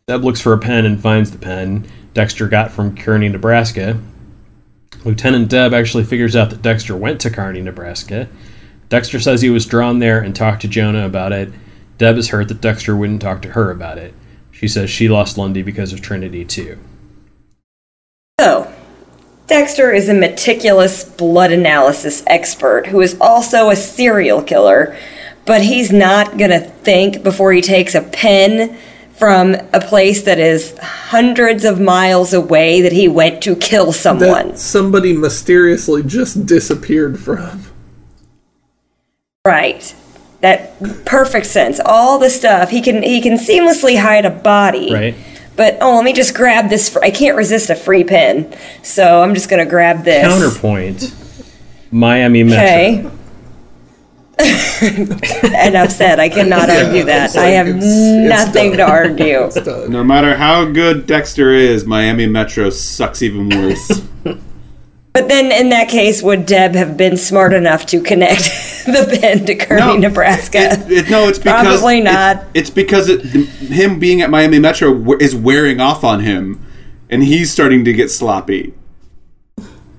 Deb 0.08 0.25
looks 0.25 0.40
for 0.40 0.52
a 0.52 0.58
pen 0.58 0.84
and 0.84 1.00
finds 1.00 1.30
the 1.30 1.38
pen 1.38 1.87
Dexter 2.14 2.49
got 2.49 2.70
from 2.70 2.94
Kearney, 2.96 3.28
Nebraska. 3.28 3.99
Lieutenant 5.04 5.49
Deb 5.49 5.72
actually 5.72 6.04
figures 6.04 6.37
out 6.37 6.50
that 6.50 6.61
Dexter 6.62 6.94
went 6.96 7.20
to 7.22 7.30
Kearney, 7.30 7.61
Nebraska. 7.62 8.28
Dexter 8.88 9.18
says 9.18 9.40
he 9.42 9.49
was 9.50 9.64
drawn 9.64 9.99
there 10.00 10.20
and 10.20 10.37
talked 10.37 10.61
to 10.62 10.68
Jonah 10.68 11.06
about 11.06 11.32
it. 11.32 11.50
Deb 11.99 12.16
is 12.18 12.28
hurt 12.28 12.49
that 12.49 12.61
Dexter 12.61 12.94
wouldn't 12.96 13.22
talk 13.22 13.40
to 13.42 13.52
her 13.52 13.70
about 13.70 13.96
it. 13.99 14.12
She 14.62 14.69
says 14.69 14.90
she 14.90 15.09
lost 15.09 15.37
Lundy 15.37 15.62
because 15.62 15.92
of 15.92 16.00
Trinity, 16.00 16.45
too. 16.45 16.78
So, 18.38 18.73
Dexter 19.49 19.92
is 19.92 20.09
a 20.09 20.14
meticulous 20.14 21.02
blood 21.02 21.50
analysis 21.50 22.23
expert 22.28 22.87
who 22.87 23.00
is 23.00 23.16
also 23.21 23.71
a 23.71 23.76
serial 23.76 24.40
killer, 24.40 24.97
but 25.47 25.62
he's 25.62 25.90
not 25.90 26.38
going 26.38 26.52
to 26.52 26.61
think 26.61 27.25
before 27.25 27.52
he 27.52 27.61
takes 27.61 27.97
a 27.97 28.02
pen 28.02 28.78
from 29.14 29.57
a 29.73 29.81
place 29.81 30.23
that 30.23 30.38
is 30.38 30.78
hundreds 30.78 31.64
of 31.64 31.81
miles 31.81 32.33
away 32.33 32.83
that 32.83 32.92
he 32.92 33.09
went 33.09 33.42
to 33.42 33.57
kill 33.57 33.92
someone. 33.92 34.50
That 34.50 34.59
somebody 34.61 35.12
mysteriously 35.12 36.04
just 36.04 36.47
disappeared 36.47 37.19
from. 37.19 37.64
Right. 39.45 39.92
That 40.83 41.05
perfect 41.05 41.47
sense. 41.47 41.81
All 41.85 42.19
the 42.19 42.31
stuff 42.31 42.71
he 42.71 42.81
can 42.81 43.03
he 43.03 43.21
can 43.21 43.35
seamlessly 43.35 43.99
hide 44.01 44.25
a 44.25 44.31
body. 44.31 44.93
Right. 44.93 45.15
But 45.55 45.79
oh, 45.81 45.97
let 45.97 46.05
me 46.05 46.12
just 46.12 46.35
grab 46.35 46.71
this. 46.71 46.89
fr- 46.89 47.03
I 47.05 47.11
can't 47.11 47.37
resist 47.37 47.69
a 47.71 47.75
free 47.75 48.05
pen, 48.05 48.55
so 48.83 49.23
I'm 49.23 49.35
just 49.35 49.49
gonna 49.51 49.67
grab 49.67 50.05
this. 50.05 50.23
Counterpoint 50.27 51.15
Miami 51.91 52.43
Metro. 52.43 52.62
Okay. 52.65 53.11
Enough 55.69 55.91
said. 55.93 56.19
I 56.19 56.29
cannot 56.29 56.69
argue 56.71 57.05
that. 57.05 57.27
it's 57.27 57.37
I 57.37 57.47
have 57.49 57.69
it's- 57.69 57.85
it's 57.85 58.29
nothing 58.29 58.73
to 58.79 58.83
argue. 58.83 59.51
No 59.89 60.03
matter 60.03 60.37
how 60.37 60.65
good 60.65 61.07
Dexter 61.07 61.53
is, 61.53 61.85
Miami 61.85 62.27
Metro 62.27 62.71
sucks 62.71 63.23
even 63.23 63.49
worse. 63.51 64.03
But 65.12 65.28
then, 65.28 65.52
in 65.52 65.69
that 65.71 65.88
case, 65.90 66.23
would 66.23 66.47
Deb 66.47 66.75
have 66.75 66.97
been 66.97 67.19
smart 67.19 67.52
enough 67.52 67.85
to 67.87 68.00
connect 68.00 68.40
the 68.87 69.19
pen 69.21 69.45
to 69.45 69.54
Kearney, 69.54 69.99
Nebraska? 69.99 70.59
It, 70.73 70.90
it- 70.90 71.11
no, 71.11 71.28
it's 71.28 71.38
because 71.38 71.66
Probably 71.81 71.99
it- 71.99 72.04
not. 72.04 72.45
it's 72.54 72.71
because 72.71 73.09
it, 73.11 73.21
him 73.21 73.99
being 73.99 74.23
at 74.23 74.31
Miami 74.31 74.59
Metro 74.59 75.12
is 75.19 75.35
wearing 75.37 75.81
off 75.81 76.02
on 76.02 76.21
him, 76.21 76.64
and 77.11 77.23
he's 77.25 77.52
starting 77.52 77.85
to 77.85 77.92
get 77.92 78.11
sloppy. 78.11 78.73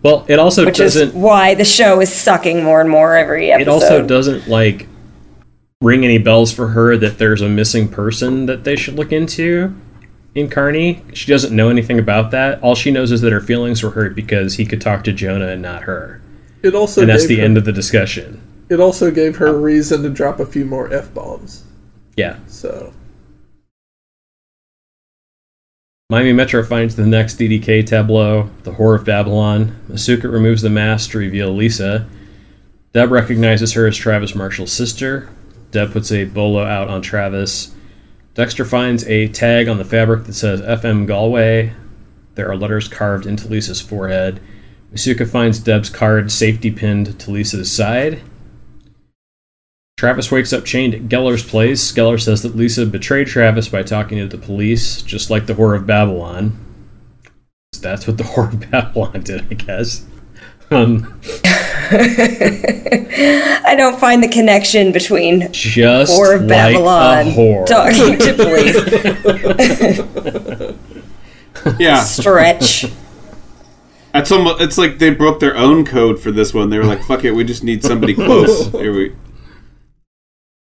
Well, 0.01 0.25
it 0.27 0.39
also 0.39 0.65
Which 0.65 0.77
doesn't. 0.79 1.13
why 1.13 1.53
the 1.53 1.63
show 1.63 2.01
is 2.01 2.11
sucking 2.11 2.63
more 2.63 2.81
and 2.81 2.89
more 2.89 3.15
every 3.15 3.51
episode. 3.51 3.61
It 3.61 3.69
also 3.71 4.05
doesn't 4.07 4.47
like 4.49 4.87
ring 5.79 6.03
any 6.03 6.17
bells 6.17 6.51
for 6.51 6.69
her 6.69 6.97
that 6.97 7.19
there's 7.19 7.41
a 7.41 7.47
missing 7.47 7.87
person 7.87 8.47
that 8.47 8.63
they 8.63 8.75
should 8.75 8.95
look 8.95 9.11
into 9.11 9.75
in 10.35 10.49
Kearney. 10.49 11.03
She 11.13 11.31
doesn't 11.31 11.55
know 11.55 11.69
anything 11.69 11.99
about 11.99 12.31
that. 12.31 12.61
All 12.61 12.75
she 12.75 12.91
knows 12.91 13.11
is 13.11 13.21
that 13.21 13.31
her 13.31 13.41
feelings 13.41 13.83
were 13.83 13.91
hurt 13.91 14.15
because 14.15 14.55
he 14.55 14.65
could 14.65 14.81
talk 14.81 15.03
to 15.03 15.13
Jonah 15.13 15.47
and 15.47 15.61
not 15.61 15.83
her. 15.83 16.21
It 16.61 16.75
also 16.75 17.01
And 17.01 17.09
that's 17.09 17.27
the 17.27 17.37
her, 17.37 17.43
end 17.43 17.57
of 17.57 17.65
the 17.65 17.71
discussion. 17.71 18.41
It 18.69 18.79
also 18.79 19.11
gave 19.11 19.37
her 19.37 19.47
a 19.47 19.57
reason 19.57 20.03
to 20.03 20.09
drop 20.09 20.39
a 20.39 20.45
few 20.45 20.65
more 20.65 20.91
f 20.91 21.13
bombs. 21.13 21.65
Yeah. 22.15 22.39
So 22.47 22.93
Miami 26.09 26.33
Metro 26.33 26.63
finds 26.63 26.95
the 26.95 27.05
next 27.05 27.39
DDK 27.39 27.85
tableau, 27.85 28.49
the 28.63 28.73
Whore 28.73 28.95
of 28.95 29.05
Babylon. 29.05 29.79
Masuka 29.89 30.31
removes 30.31 30.61
the 30.61 30.69
mask 30.69 31.11
to 31.11 31.17
reveal 31.17 31.51
Lisa. 31.53 32.07
Deb 32.93 33.09
recognizes 33.09 33.73
her 33.73 33.87
as 33.87 33.97
Travis 33.97 34.35
Marshall's 34.35 34.71
sister. 34.71 35.29
Deb 35.71 35.91
puts 35.91 36.11
a 36.11 36.25
bolo 36.25 36.63
out 36.63 36.87
on 36.87 37.01
Travis. 37.01 37.72
Dexter 38.35 38.65
finds 38.65 39.05
a 39.05 39.27
tag 39.27 39.67
on 39.67 39.77
the 39.77 39.85
fabric 39.85 40.25
that 40.25 40.33
says 40.33 40.61
FM 40.61 41.05
Galway. 41.05 41.73
There 42.35 42.49
are 42.49 42.57
letters 42.57 42.87
carved 42.87 43.27
into 43.27 43.47
Lisa's 43.47 43.81
forehead. 43.81 44.39
Masuka 44.91 45.27
finds 45.27 45.59
Deb's 45.59 45.89
card 45.89 46.31
safety 46.31 46.71
pinned 46.71 47.19
to 47.19 47.31
Lisa's 47.31 47.75
side. 47.75 48.21
Travis 49.97 50.31
wakes 50.31 50.51
up 50.51 50.65
chained 50.65 50.95
at 50.95 51.03
Gellar's 51.03 51.43
place. 51.43 51.91
Gellar 51.91 52.19
says 52.19 52.41
that 52.41 52.55
Lisa 52.55 52.85
betrayed 52.85 53.27
Travis 53.27 53.69
by 53.69 53.83
talking 53.83 54.17
to 54.17 54.27
the 54.27 54.43
police, 54.43 55.01
just 55.03 55.29
like 55.29 55.45
the 55.45 55.53
Whore 55.53 55.75
of 55.75 55.85
Babylon. 55.85 56.57
That's 57.79 58.07
what 58.07 58.17
the 58.17 58.23
Whore 58.23 58.51
of 58.51 58.71
Babylon 58.71 59.21
did, 59.21 59.41
I 59.51 59.53
guess. 59.53 60.05
Um, 60.73 61.19
I 63.65 63.75
don't 63.77 63.99
find 63.99 64.23
the 64.23 64.27
connection 64.27 64.91
between 64.91 65.51
just 65.51 66.11
Whore 66.19 66.35
of 66.35 66.41
like 66.41 66.49
Babylon 66.49 67.27
a 67.27 67.31
whore. 67.31 67.65
talking 67.65 68.17
to 68.19 68.33
police. 70.73 70.79
Yeah, 71.79 72.01
Stretch. 72.01 72.87
that's 74.11 74.33
almost. 74.33 74.61
It's 74.61 74.77
like 74.77 74.99
they 74.99 75.11
broke 75.11 75.39
their 75.39 75.55
own 75.55 75.85
code 75.85 76.19
for 76.19 76.29
this 76.29 76.53
one. 76.53 76.69
They 76.69 76.77
were 76.77 76.83
like, 76.83 77.01
"Fuck 77.03 77.23
it, 77.23 77.31
we 77.31 77.45
just 77.45 77.63
need 77.63 77.83
somebody 77.83 78.13
close." 78.13 78.67
Here 78.73 78.91
we. 78.93 79.15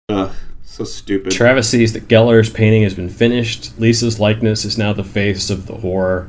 Ugh, 0.09 0.33
so 0.63 0.83
stupid. 0.83 1.31
Travis 1.31 1.69
sees 1.69 1.93
that 1.93 2.09
Gellar's 2.09 2.49
painting 2.49 2.83
has 2.83 2.93
been 2.95 3.07
finished. 3.07 3.79
Lisa's 3.79 4.19
likeness 4.19 4.65
is 4.65 4.77
now 4.77 4.91
the 4.91 5.05
face 5.05 5.49
of 5.49 5.67
the 5.67 5.75
whore. 5.75 6.27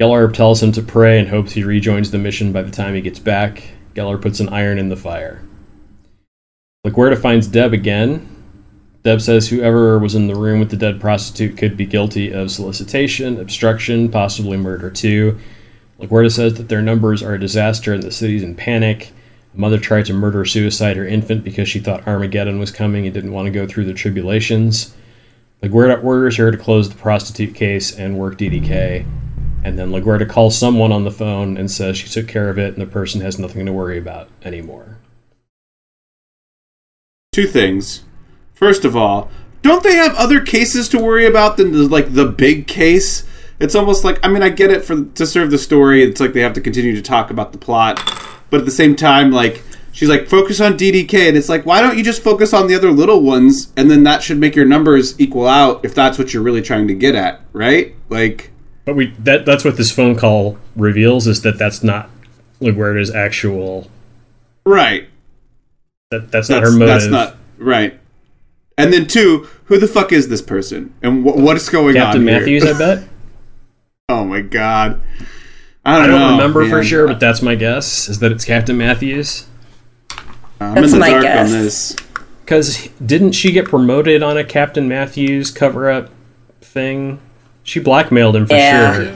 Gellar 0.00 0.32
tells 0.32 0.62
him 0.62 0.72
to 0.72 0.82
pray 0.82 1.18
and 1.18 1.28
hopes 1.28 1.52
he 1.52 1.62
rejoins 1.62 2.10
the 2.10 2.18
mission 2.18 2.52
by 2.52 2.62
the 2.62 2.70
time 2.70 2.94
he 2.94 3.02
gets 3.02 3.18
back. 3.18 3.62
Gellar 3.94 4.20
puts 4.20 4.40
an 4.40 4.48
iron 4.48 4.78
in 4.78 4.88
the 4.88 4.96
fire. 4.96 5.42
LaGuerta 6.86 7.20
finds 7.20 7.46
Deb 7.46 7.74
again. 7.74 8.26
Deb 9.02 9.20
says 9.20 9.48
whoever 9.48 9.98
was 9.98 10.14
in 10.14 10.26
the 10.26 10.34
room 10.34 10.58
with 10.58 10.70
the 10.70 10.76
dead 10.78 11.02
prostitute 11.02 11.58
could 11.58 11.76
be 11.76 11.84
guilty 11.84 12.32
of 12.32 12.50
solicitation, 12.50 13.38
obstruction, 13.38 14.10
possibly 14.10 14.56
murder 14.56 14.90
too. 14.90 15.38
LaGuerta 16.00 16.32
says 16.32 16.54
that 16.54 16.70
their 16.70 16.80
numbers 16.80 17.22
are 17.22 17.34
a 17.34 17.40
disaster 17.40 17.92
and 17.92 18.02
the 18.02 18.10
city's 18.10 18.42
in 18.42 18.54
panic. 18.54 19.12
A 19.54 19.60
mother 19.60 19.78
tried 19.78 20.06
to 20.06 20.14
murder 20.14 20.40
or 20.40 20.46
suicide 20.46 20.96
her 20.96 21.06
infant 21.06 21.44
because 21.44 21.68
she 21.68 21.78
thought 21.78 22.06
Armageddon 22.06 22.58
was 22.58 22.70
coming 22.70 23.04
and 23.04 23.12
didn't 23.12 23.32
want 23.32 23.46
to 23.46 23.52
go 23.52 23.66
through 23.66 23.84
the 23.84 23.92
tribulations. 23.92 24.94
LaGuerta 25.62 26.02
orders 26.02 26.36
her 26.36 26.50
to 26.50 26.56
close 26.56 26.88
the 26.88 26.96
prostitute 26.96 27.54
case 27.54 27.94
and 27.94 28.16
work 28.16 28.38
DDK. 28.38 29.04
And 29.62 29.78
then 29.78 29.90
LaGuerta 29.90 30.28
calls 30.28 30.58
someone 30.58 30.92
on 30.92 31.04
the 31.04 31.10
phone 31.10 31.56
and 31.56 31.70
says 31.70 31.98
she 31.98 32.08
took 32.08 32.28
care 32.28 32.48
of 32.48 32.58
it 32.58 32.72
and 32.72 32.82
the 32.82 32.86
person 32.86 33.20
has 33.20 33.38
nothing 33.38 33.66
to 33.66 33.72
worry 33.72 33.98
about 33.98 34.28
anymore. 34.42 34.98
Two 37.32 37.46
things. 37.46 38.04
First 38.54 38.84
of 38.84 38.96
all, 38.96 39.30
don't 39.62 39.82
they 39.82 39.94
have 39.94 40.14
other 40.16 40.40
cases 40.40 40.88
to 40.88 40.98
worry 40.98 41.26
about 41.26 41.56
than 41.56 41.72
the, 41.72 41.88
like 41.88 42.14
the 42.14 42.26
big 42.26 42.66
case? 42.66 43.24
It's 43.58 43.74
almost 43.74 44.04
like 44.04 44.18
I 44.24 44.28
mean 44.28 44.42
I 44.42 44.48
get 44.48 44.70
it 44.70 44.84
for 44.84 45.04
to 45.04 45.26
serve 45.26 45.50
the 45.50 45.58
story. 45.58 46.02
It's 46.02 46.20
like 46.20 46.32
they 46.32 46.40
have 46.40 46.54
to 46.54 46.60
continue 46.60 46.94
to 46.94 47.02
talk 47.02 47.30
about 47.30 47.52
the 47.52 47.58
plot, 47.58 48.00
but 48.48 48.60
at 48.60 48.64
the 48.64 48.72
same 48.72 48.96
time, 48.96 49.30
like 49.30 49.62
she's 49.92 50.08
like 50.08 50.28
focus 50.28 50.60
on 50.60 50.78
DDK, 50.78 51.28
and 51.28 51.36
it's 51.36 51.50
like 51.50 51.66
why 51.66 51.82
don't 51.82 51.98
you 51.98 52.04
just 52.04 52.22
focus 52.22 52.54
on 52.54 52.66
the 52.66 52.74
other 52.74 52.90
little 52.90 53.22
ones, 53.22 53.70
and 53.76 53.90
then 53.90 54.02
that 54.04 54.22
should 54.22 54.38
make 54.38 54.56
your 54.56 54.64
numbers 54.64 55.18
equal 55.20 55.46
out 55.46 55.84
if 55.84 55.94
that's 55.94 56.18
what 56.18 56.32
you're 56.32 56.42
really 56.42 56.62
trying 56.62 56.88
to 56.88 56.94
get 56.94 57.14
at, 57.14 57.42
right? 57.52 57.94
Like 58.08 58.50
But 58.90 58.96
we 58.96 59.14
that 59.20 59.46
that's 59.46 59.64
what 59.64 59.76
this 59.76 59.92
phone 59.92 60.16
call 60.16 60.58
reveals 60.74 61.28
is 61.28 61.42
that 61.42 61.58
that's 61.60 61.84
not 61.84 62.10
LaGuerta's 62.60 63.08
actual 63.08 63.88
right. 64.66 65.08
that 66.10 66.32
that's, 66.32 66.48
not 66.48 66.62
That's, 66.62 66.72
her 66.72 66.76
motive. 66.76 66.94
that's 67.02 67.06
not 67.06 67.36
right. 67.56 68.00
And 68.76 68.92
then 68.92 69.06
two, 69.06 69.46
who 69.66 69.78
the 69.78 69.86
fuck 69.86 70.10
is 70.10 70.26
this 70.26 70.42
person, 70.42 70.92
and 71.02 71.22
wh- 71.22 71.36
what 71.36 71.56
is 71.56 71.68
going 71.68 71.94
Captain 71.94 72.22
on 72.22 72.26
here? 72.26 72.40
Matthews, 72.40 72.64
I 72.66 72.76
bet. 72.76 73.08
Oh 74.08 74.24
my 74.24 74.40
god. 74.40 75.00
I 75.84 75.98
don't, 75.98 76.02
I 76.02 76.06
don't 76.08 76.20
know, 76.20 76.30
remember 76.32 76.68
for 76.68 76.82
sure, 76.82 77.06
but 77.06 77.20
that's 77.20 77.42
my 77.42 77.54
guess 77.54 78.08
is 78.08 78.18
that 78.18 78.32
it's 78.32 78.44
Captain 78.44 78.76
Matthews. 78.76 79.46
I'm 80.60 80.74
That's 80.74 80.86
in 80.86 80.92
the 80.94 80.98
my 80.98 81.10
dark 81.10 81.22
guess. 81.22 81.46
on 81.46 81.60
this. 81.60 81.96
Because 82.44 82.88
didn't 83.06 83.32
she 83.36 83.52
get 83.52 83.66
promoted 83.66 84.24
on 84.24 84.36
a 84.36 84.42
Captain 84.42 84.88
Matthews 84.88 85.52
cover 85.52 85.88
up 85.88 86.10
thing? 86.60 87.20
She 87.62 87.78
blackmailed 87.80 88.36
him 88.36 88.46
for 88.46 88.54
Yeah. 88.54 88.94
sure. 88.94 89.14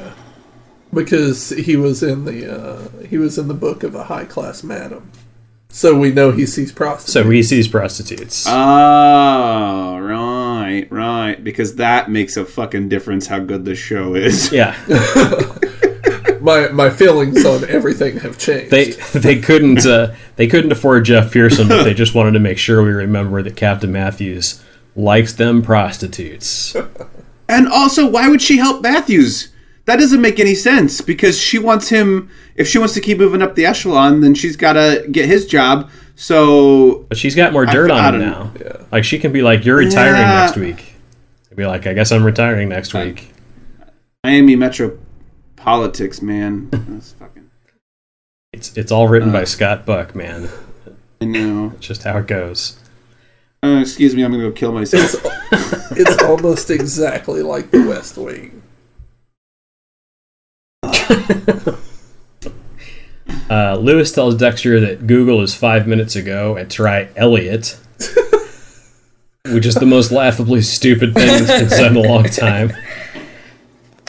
because 0.92 1.48
he 1.50 1.76
was 1.76 2.02
in 2.02 2.24
the 2.24 2.46
uh, 2.52 3.06
he 3.06 3.18
was 3.18 3.38
in 3.38 3.48
the 3.48 3.54
book 3.54 3.82
of 3.82 3.94
a 3.94 4.04
high 4.04 4.24
class 4.24 4.62
madam, 4.62 5.10
so 5.68 5.98
we 5.98 6.12
know 6.12 6.30
he 6.30 6.46
sees 6.46 6.70
prostitutes. 6.70 7.12
So 7.12 7.28
he 7.30 7.42
sees 7.42 7.66
prostitutes. 7.68 8.46
Oh, 8.48 9.98
right, 9.98 10.86
right. 10.90 11.42
Because 11.42 11.76
that 11.76 12.10
makes 12.10 12.36
a 12.36 12.44
fucking 12.44 12.88
difference 12.88 13.26
how 13.26 13.40
good 13.40 13.64
the 13.64 13.74
show 13.74 14.14
is. 14.14 14.52
yeah, 14.52 14.76
my 16.40 16.68
my 16.68 16.90
feelings 16.90 17.44
on 17.44 17.64
everything 17.68 18.18
have 18.18 18.38
changed. 18.38 18.70
they 18.70 18.90
they 19.18 19.40
couldn't 19.40 19.84
uh, 19.86 20.14
they 20.36 20.46
couldn't 20.46 20.70
afford 20.72 21.06
Geoff 21.06 21.32
Pierson, 21.32 21.66
but 21.68 21.82
they 21.84 21.94
just 21.94 22.14
wanted 22.14 22.32
to 22.32 22.40
make 22.40 22.58
sure 22.58 22.82
we 22.82 22.90
remember 22.90 23.42
that 23.42 23.56
Captain 23.56 23.90
Matthews 23.90 24.62
likes 24.94 25.32
them 25.32 25.60
prostitutes. 25.62 26.76
And 27.48 27.68
also, 27.68 28.08
why 28.08 28.28
would 28.28 28.42
she 28.42 28.56
help 28.58 28.82
Matthews? 28.82 29.48
that 29.86 29.96
doesn't 29.98 30.22
make 30.22 30.40
any 30.40 30.54
sense 30.54 31.02
because 31.02 31.38
she 31.38 31.58
wants 31.58 31.90
him. 31.90 32.30
If 32.56 32.66
she 32.66 32.78
wants 32.78 32.94
to 32.94 33.02
keep 33.02 33.18
moving 33.18 33.42
up 33.42 33.54
the 33.54 33.66
echelon, 33.66 34.22
then 34.22 34.34
she's 34.34 34.56
got 34.56 34.72
to 34.74 35.06
get 35.12 35.26
his 35.26 35.44
job. 35.46 35.90
So 36.16 37.04
But 37.10 37.18
she's 37.18 37.34
got 37.34 37.52
more 37.52 37.66
dirt 37.66 37.90
I 37.90 38.06
on 38.08 38.14
him 38.14 38.20
don't- 38.30 38.60
now. 38.60 38.86
Like 38.90 39.04
she 39.04 39.18
can 39.18 39.30
be 39.30 39.42
like, 39.42 39.64
"You're 39.66 39.76
retiring 39.76 40.20
Yeah. 40.22 40.44
next 40.46 40.56
week." 40.56 40.94
I'd 41.50 41.56
be 41.58 41.66
like, 41.66 41.86
"I 41.86 41.92
guess 41.92 42.12
I'm 42.12 42.24
retiring 42.24 42.70
next 42.70 42.94
week." 42.94 43.34
Miami 44.24 44.56
Metro 44.56 44.96
politics, 45.56 46.22
man. 46.22 46.68
That's 46.72 47.12
fucking. 47.12 47.50
It's 48.54 48.74
it's 48.78 48.90
all 48.90 49.08
written 49.08 49.28
Uh. 49.30 49.32
by 49.32 49.44
Scott 49.44 49.84
Buck, 49.84 50.14
man. 50.14 50.48
I 51.20 51.26
know. 51.26 51.72
It's 51.76 51.86
just 51.86 52.04
how 52.04 52.16
it 52.18 52.26
goes. 52.26 52.78
Uh, 53.62 53.80
excuse 53.82 54.14
me, 54.14 54.22
I'm 54.24 54.30
gonna 54.30 54.44
go 54.44 54.52
kill 54.52 54.72
myself. 54.72 55.14
It's 55.96 56.22
almost 56.22 56.70
exactly 56.70 57.42
like 57.42 57.70
the 57.70 57.86
West 57.86 58.16
Wing. 58.16 58.62
Uh, 63.50 63.76
Lewis 63.76 64.10
tells 64.10 64.34
Dexter 64.34 64.80
that 64.80 65.06
Google 65.06 65.40
is 65.42 65.54
five 65.54 65.86
minutes 65.86 66.16
ago 66.16 66.56
and 66.56 66.70
try 66.70 67.08
Elliot, 67.14 67.78
which 69.50 69.66
is 69.66 69.74
the 69.74 69.86
most 69.86 70.10
laughably 70.10 70.62
stupid 70.62 71.14
thing 71.14 71.26
that's 71.26 71.60
been 71.60 71.68
said 71.70 71.92
in 71.92 71.96
a 71.96 72.00
long 72.08 72.24
time. 72.24 72.72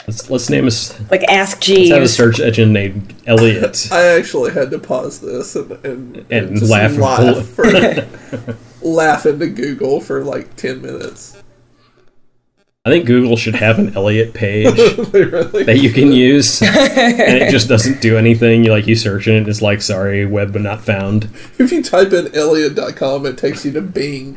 Let's 0.06 0.30
let's 0.30 0.48
name 0.50 0.64
a 0.64 0.68
s- 0.68 0.98
Like 1.10 1.22
Ask 1.24 1.66
let's 1.68 1.90
have 1.90 2.02
a 2.02 2.08
search 2.08 2.40
engine 2.40 2.72
named 2.72 3.14
Elliot. 3.26 3.88
I 3.92 4.06
actually 4.18 4.52
had 4.52 4.70
to 4.70 4.78
pause 4.78 5.20
this 5.20 5.54
and 5.54 5.72
and, 5.84 6.26
And 6.30 6.56
just 6.58 6.70
laugh 6.70 6.92
and 6.92 7.00
laugh, 7.00 7.46
for, 7.46 7.64
laugh 8.92 9.26
into 9.26 9.48
Google 9.48 10.00
for 10.00 10.24
like 10.24 10.56
ten 10.56 10.82
minutes. 10.82 11.42
I 12.86 12.88
think 12.88 13.06
Google 13.06 13.36
should 13.36 13.56
have 13.56 13.80
an 13.80 13.96
Elliot 13.96 14.32
page 14.32 14.78
really 15.12 15.64
that 15.64 15.78
you 15.78 15.90
can 15.90 16.12
use, 16.12 16.62
and 16.62 16.70
it 16.72 17.50
just 17.50 17.68
doesn't 17.68 18.00
do 18.00 18.16
anything. 18.16 18.62
You 18.62 18.70
like 18.70 18.86
you 18.86 18.94
search 18.94 19.26
it, 19.26 19.36
and 19.36 19.48
it's 19.48 19.60
like, 19.60 19.82
sorry, 19.82 20.24
web 20.24 20.52
but 20.52 20.62
not 20.62 20.82
found. 20.82 21.24
If 21.58 21.72
you 21.72 21.82
type 21.82 22.12
in 22.12 22.32
Elliot.com, 22.32 23.26
it 23.26 23.38
takes 23.38 23.64
you 23.64 23.72
to 23.72 23.82
Bing. 23.82 24.36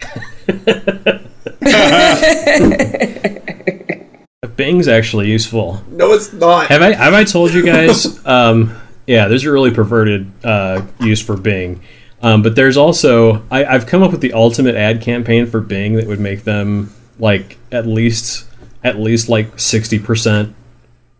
Bing's 4.56 4.88
actually 4.88 5.28
useful. 5.28 5.84
No, 5.90 6.12
it's 6.12 6.32
not. 6.32 6.68
Have 6.68 6.80
I 6.80 6.92
have 6.92 7.12
I 7.12 7.24
told 7.24 7.52
you 7.52 7.62
guys? 7.62 8.26
Um, 8.26 8.80
yeah, 9.06 9.28
there's 9.28 9.44
a 9.44 9.52
really 9.52 9.72
perverted 9.72 10.32
uh, 10.42 10.86
use 11.00 11.20
for 11.20 11.36
Bing, 11.36 11.82
um, 12.22 12.42
but 12.42 12.56
there's 12.56 12.76
also 12.76 13.42
I, 13.50 13.64
I've 13.64 13.86
come 13.86 14.02
up 14.02 14.12
with 14.12 14.20
the 14.20 14.32
ultimate 14.32 14.74
ad 14.74 15.00
campaign 15.00 15.46
for 15.46 15.60
Bing 15.60 15.94
that 15.94 16.06
would 16.06 16.20
make 16.20 16.44
them 16.44 16.92
like 17.18 17.58
at 17.72 17.86
least 17.86 18.46
at 18.84 18.98
least 18.98 19.28
like 19.28 19.58
sixty 19.58 19.98
percent 19.98 20.54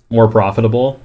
more 0.09 0.29
profitable. 0.29 1.01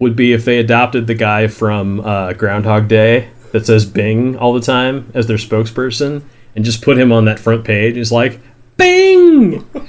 Would 0.00 0.16
be 0.16 0.32
if 0.32 0.44
they 0.44 0.58
adopted 0.58 1.06
the 1.06 1.14
guy 1.14 1.46
from 1.46 2.00
uh, 2.00 2.32
Groundhog 2.32 2.88
Day 2.88 3.30
that 3.52 3.64
says 3.64 3.86
Bing 3.86 4.36
all 4.36 4.52
the 4.52 4.60
time 4.60 5.10
as 5.14 5.28
their 5.28 5.36
spokesperson, 5.36 6.24
and 6.56 6.64
just 6.64 6.82
put 6.82 6.98
him 6.98 7.12
on 7.12 7.26
that 7.26 7.38
front 7.38 7.64
page. 7.64 7.94
He's 7.94 8.10
like 8.10 8.40
Bing. 8.76 9.64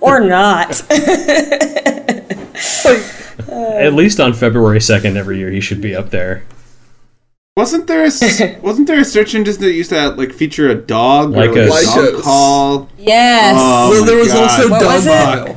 or 0.00 0.20
not. 0.20 0.82
At 3.48 3.94
least 3.94 4.20
on 4.20 4.32
February 4.32 4.80
second 4.80 5.16
every 5.16 5.38
year, 5.38 5.50
he 5.50 5.60
should 5.60 5.80
be 5.80 5.94
up 5.94 6.10
there. 6.10 6.44
Wasn't 7.58 7.86
there 7.88 8.04
a 8.04 8.06
s- 8.06 8.40
wasn't 8.62 8.86
there 8.86 9.00
a 9.00 9.04
search 9.04 9.34
engine 9.34 9.58
that 9.60 9.72
used 9.72 9.90
to 9.90 10.10
like 10.10 10.32
feature 10.32 10.68
a 10.70 10.74
dog 10.74 11.32
Like 11.32 11.50
or 11.50 11.62
a- 11.62 11.66
like 11.68 11.82
a 11.82 11.86
dog 11.86 12.14
Lycos. 12.14 12.22
call? 12.22 12.88
yes. 12.98 13.54
Oh 13.58 13.90
well, 13.90 14.00
my 14.00 14.06
there 14.06 14.16
was 14.18 14.32
God. 14.32 14.42
also 14.42 14.70
What 14.70 14.84
was 14.84 15.06
it? 15.06 15.10
Dogpile. 15.10 15.56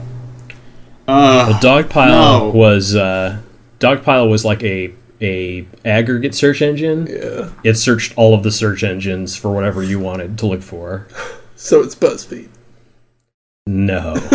Uh, 1.07 1.59
Dogpile 1.59 2.07
No. 2.09 2.49
was 2.53 2.95
uh, 2.95 3.39
Dogpile 3.79 4.29
was 4.29 4.43
like 4.45 4.63
a 4.63 4.93
a 5.21 5.67
aggregate 5.85 6.33
search 6.33 6.61
engine. 6.63 7.05
Yeah. 7.07 7.49
It 7.63 7.75
searched 7.75 8.13
all 8.17 8.33
of 8.33 8.41
the 8.43 8.51
search 8.51 8.83
engines 8.83 9.35
for 9.35 9.51
whatever 9.53 9.83
you 9.83 9.99
wanted 9.99 10.37
to 10.39 10.45
look 10.47 10.61
for. 10.63 11.07
So 11.55 11.81
it's 11.81 11.93
BuzzFeed. 11.93 12.49
No. 13.67 14.15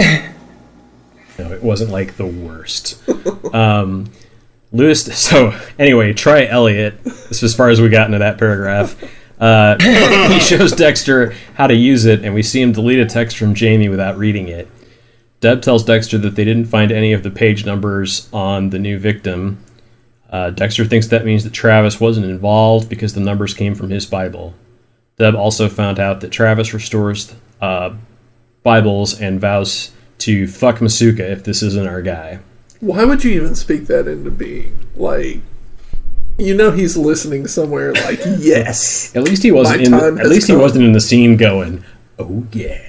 no, 0.00 1.52
it 1.52 1.62
wasn't 1.64 1.90
like 1.90 2.16
the 2.16 2.26
worst. 2.26 2.96
Um, 3.52 4.10
Lewis. 4.72 5.04
So 5.18 5.58
anyway, 5.78 6.12
try 6.12 6.46
Elliot. 6.46 7.02
This 7.04 7.38
is 7.38 7.42
as 7.42 7.54
far 7.54 7.70
as 7.70 7.80
we 7.80 7.88
got 7.88 8.06
into 8.06 8.18
that 8.18 8.38
paragraph. 8.38 8.96
Uh, 9.40 9.78
he 10.28 10.38
shows 10.40 10.72
Dexter 10.72 11.34
how 11.54 11.66
to 11.66 11.74
use 11.74 12.04
it, 12.04 12.24
and 12.24 12.34
we 12.34 12.42
see 12.42 12.60
him 12.60 12.72
delete 12.72 13.00
a 13.00 13.06
text 13.06 13.38
from 13.38 13.54
Jamie 13.54 13.88
without 13.88 14.18
reading 14.18 14.48
it. 14.48 14.68
Deb 15.40 15.62
tells 15.62 15.84
Dexter 15.84 16.18
that 16.18 16.36
they 16.36 16.44
didn't 16.44 16.66
find 16.66 16.92
any 16.92 17.14
of 17.14 17.22
the 17.22 17.30
page 17.30 17.64
numbers 17.64 18.28
on 18.32 18.70
the 18.70 18.78
new 18.78 18.98
victim. 18.98 19.64
Uh, 20.28 20.50
Dexter 20.50 20.84
thinks 20.84 21.06
that 21.06 21.24
means 21.24 21.44
that 21.44 21.54
Travis 21.54 21.98
wasn't 21.98 22.26
involved 22.26 22.90
because 22.90 23.14
the 23.14 23.20
numbers 23.20 23.54
came 23.54 23.74
from 23.74 23.88
his 23.88 24.04
Bible. 24.04 24.54
Deb 25.16 25.34
also 25.34 25.68
found 25.68 25.98
out 25.98 26.20
that 26.20 26.30
Travis 26.30 26.74
restores 26.74 27.34
uh, 27.60 27.94
Bibles 28.62 29.18
and 29.18 29.40
vows 29.40 29.92
to 30.18 30.46
fuck 30.46 30.76
Masuka 30.76 31.20
if 31.20 31.44
this 31.44 31.62
isn't 31.62 31.88
our 31.88 32.02
guy. 32.02 32.40
Why 32.80 33.04
would 33.04 33.24
you 33.24 33.32
even 33.32 33.54
speak 33.54 33.86
that 33.86 34.08
into 34.08 34.30
being? 34.30 34.86
Like, 34.96 35.40
you 36.38 36.54
know, 36.54 36.70
he's 36.70 36.96
listening 36.96 37.46
somewhere. 37.46 37.92
Like, 37.92 38.20
yes. 38.38 39.14
At 39.14 39.22
least 39.24 39.42
he 39.42 39.52
wasn't 39.52 39.82
in. 39.82 39.90
time 39.92 40.18
at 40.18 40.24
has 40.24 40.30
least 40.30 40.48
he 40.48 40.56
wasn't 40.56 40.84
in 40.84 40.92
the 40.92 41.00
scene 41.00 41.36
going, 41.36 41.84
"Oh 42.18 42.46
yeah." 42.52 42.86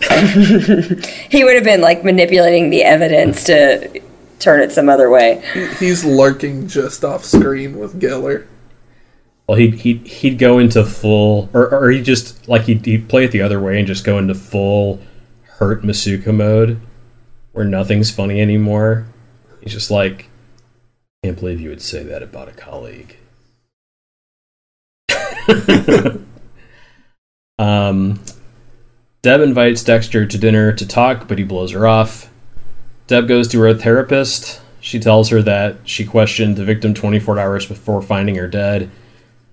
He 1.28 1.44
would 1.44 1.54
have 1.54 1.64
been 1.64 1.80
like 1.80 2.04
manipulating 2.04 2.70
the 2.70 2.82
evidence 2.82 3.44
to 3.44 4.00
turn 4.38 4.60
it 4.60 4.72
some 4.72 4.88
other 4.88 5.10
way. 5.10 5.42
He's 5.78 6.04
lurking 6.04 6.66
just 6.68 7.04
off 7.04 7.24
screen 7.24 7.78
with 7.78 8.00
Gellar. 8.00 8.46
Well, 9.46 9.58
he'd 9.58 9.74
he'd, 9.74 10.06
he'd 10.06 10.38
go 10.38 10.58
into 10.58 10.84
full, 10.84 11.50
or 11.52 11.68
or 11.68 11.90
he 11.90 12.02
just 12.02 12.48
like 12.48 12.62
he'd, 12.62 12.84
he'd 12.84 13.08
play 13.08 13.24
it 13.24 13.32
the 13.32 13.42
other 13.42 13.60
way 13.60 13.78
and 13.78 13.86
just 13.86 14.04
go 14.04 14.18
into 14.18 14.34
full 14.34 15.00
hurt 15.58 15.82
Masuka 15.82 16.34
mode, 16.34 16.80
where 17.56 17.64
nothing's 17.64 18.10
funny 18.10 18.38
anymore. 18.38 19.06
He's 19.62 19.72
just 19.72 19.90
like, 19.90 20.28
I 21.24 21.28
can't 21.28 21.40
believe 21.40 21.58
you 21.58 21.70
would 21.70 21.80
say 21.80 22.02
that 22.02 22.22
about 22.22 22.50
a 22.50 22.52
colleague. 22.52 23.16
um, 27.58 28.20
Deb 29.22 29.40
invites 29.40 29.82
Dexter 29.82 30.26
to 30.26 30.36
dinner 30.36 30.70
to 30.74 30.86
talk, 30.86 31.26
but 31.26 31.38
he 31.38 31.44
blows 31.44 31.70
her 31.70 31.86
off. 31.86 32.30
Deb 33.06 33.26
goes 33.26 33.48
to 33.48 33.60
her 33.60 33.72
therapist. 33.72 34.60
She 34.80 35.00
tells 35.00 35.30
her 35.30 35.40
that 35.40 35.78
she 35.84 36.04
questioned 36.04 36.56
the 36.56 36.64
victim 36.64 36.92
24 36.92 37.38
hours 37.38 37.64
before 37.64 38.02
finding 38.02 38.34
her 38.34 38.48
dead. 38.48 38.90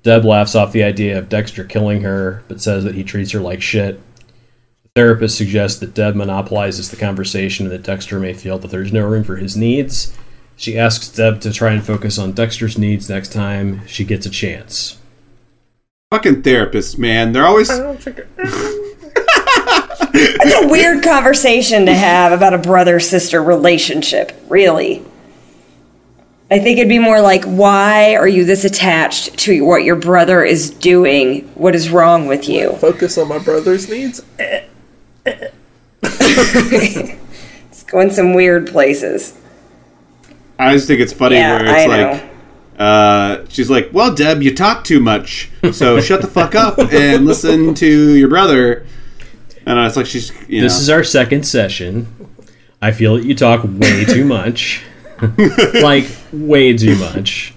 Deb 0.04 0.26
laughs 0.26 0.56
off 0.56 0.74
the 0.74 0.84
idea 0.84 1.18
of 1.18 1.30
Dexter 1.30 1.64
killing 1.64 2.02
her, 2.02 2.44
but 2.50 2.60
says 2.60 2.84
that 2.84 2.96
he 2.96 3.06
treats 3.06 3.32
her 3.32 3.40
like 3.40 3.62
shit. 3.62 4.02
The 4.96 5.02
therapist 5.02 5.38
suggests 5.40 5.80
that 5.80 5.96
Deb 5.96 6.14
monopolizes 6.14 6.92
the 6.92 6.98
conversation 6.98 7.66
and 7.66 7.74
that 7.74 7.82
Dexter 7.82 8.20
may 8.20 8.36
feel 8.36 8.60
that 8.60 8.70
there's 8.70 8.94
no 8.94 9.04
room 9.08 9.24
for 9.24 9.38
his 9.38 9.58
needs. 9.58 10.16
She 10.56 10.78
asks 10.78 11.10
Deb 11.10 11.42
to 11.42 11.52
try 11.52 11.72
and 11.72 11.84
focus 11.84 12.20
on 12.20 12.34
Dexter's 12.34 12.78
needs 12.78 13.10
next 13.10 13.34
time 13.34 13.82
she 13.88 14.06
gets 14.06 14.28
a 14.28 14.30
chance. 14.30 15.00
fucking 16.12 16.44
therapists, 16.44 16.96
man. 16.96 17.34
They're 17.34 17.48
always 17.48 17.72
It's 17.72 18.08
a 20.64 20.68
weird 20.68 21.04
conversation 21.04 21.88
to 21.88 21.94
have 21.96 22.32
about 22.32 22.54
a 22.54 22.60
brother 22.60 23.00
sister 23.00 23.42
relationship, 23.42 24.32
really. 24.48 25.04
I 26.52 26.60
think 26.60 26.78
it'd 26.78 26.88
be 26.88 27.00
more 27.00 27.20
like, 27.20 27.44
why 27.46 28.16
are 28.16 28.28
you 28.28 28.46
this 28.46 28.64
attached 28.64 29.40
to 29.40 29.66
what 29.66 29.86
your 29.86 29.96
brother 29.96 30.44
is 30.44 30.70
doing? 30.70 31.48
What 31.56 31.74
is 31.74 31.90
wrong 31.90 32.28
with 32.28 32.48
you? 32.48 32.74
Focus 32.74 33.18
on 33.18 33.30
my 33.30 33.40
brother's 33.40 33.90
needs. 33.90 34.22
Uh, 34.40 34.60
It's 37.70 37.84
going 37.84 38.12
some 38.12 38.36
weird 38.36 38.68
places. 38.68 39.36
I 40.60 40.74
just 40.74 40.86
think 40.86 41.00
it's 41.00 41.12
funny 41.12 41.38
Yeah, 41.38 41.58
where 41.58 41.66
it's 41.66 41.92
I 41.92 42.12
like 42.12 42.34
uh, 42.78 43.46
she's 43.50 43.70
like, 43.70 43.90
"Well, 43.92 44.14
Deb, 44.14 44.42
you 44.42 44.54
talk 44.54 44.84
too 44.84 45.00
much, 45.00 45.50
so 45.72 46.00
shut 46.02 46.22
the 46.22 46.28
fuck 46.28 46.56
up 46.56 46.78
and 46.78 47.26
listen 47.26 47.74
to 47.76 48.16
your 48.16 48.30
brother." 48.30 48.86
And 49.66 49.80
it's 49.80 49.96
like 49.96 50.06
she's, 50.06 50.32
you 50.50 50.58
know, 50.58 50.64
This 50.64 50.80
is 50.80 50.90
our 50.90 51.04
second 51.04 51.44
session. 51.44 52.08
I 52.82 52.92
feel 52.92 53.16
that 53.16 53.26
you 53.26 53.34
talk 53.34 53.64
way 53.64 54.04
too 54.06 54.26
much. 54.26 54.84
like, 55.82 56.06
way 56.34 56.76
too 56.76 56.98
much. 56.98 57.54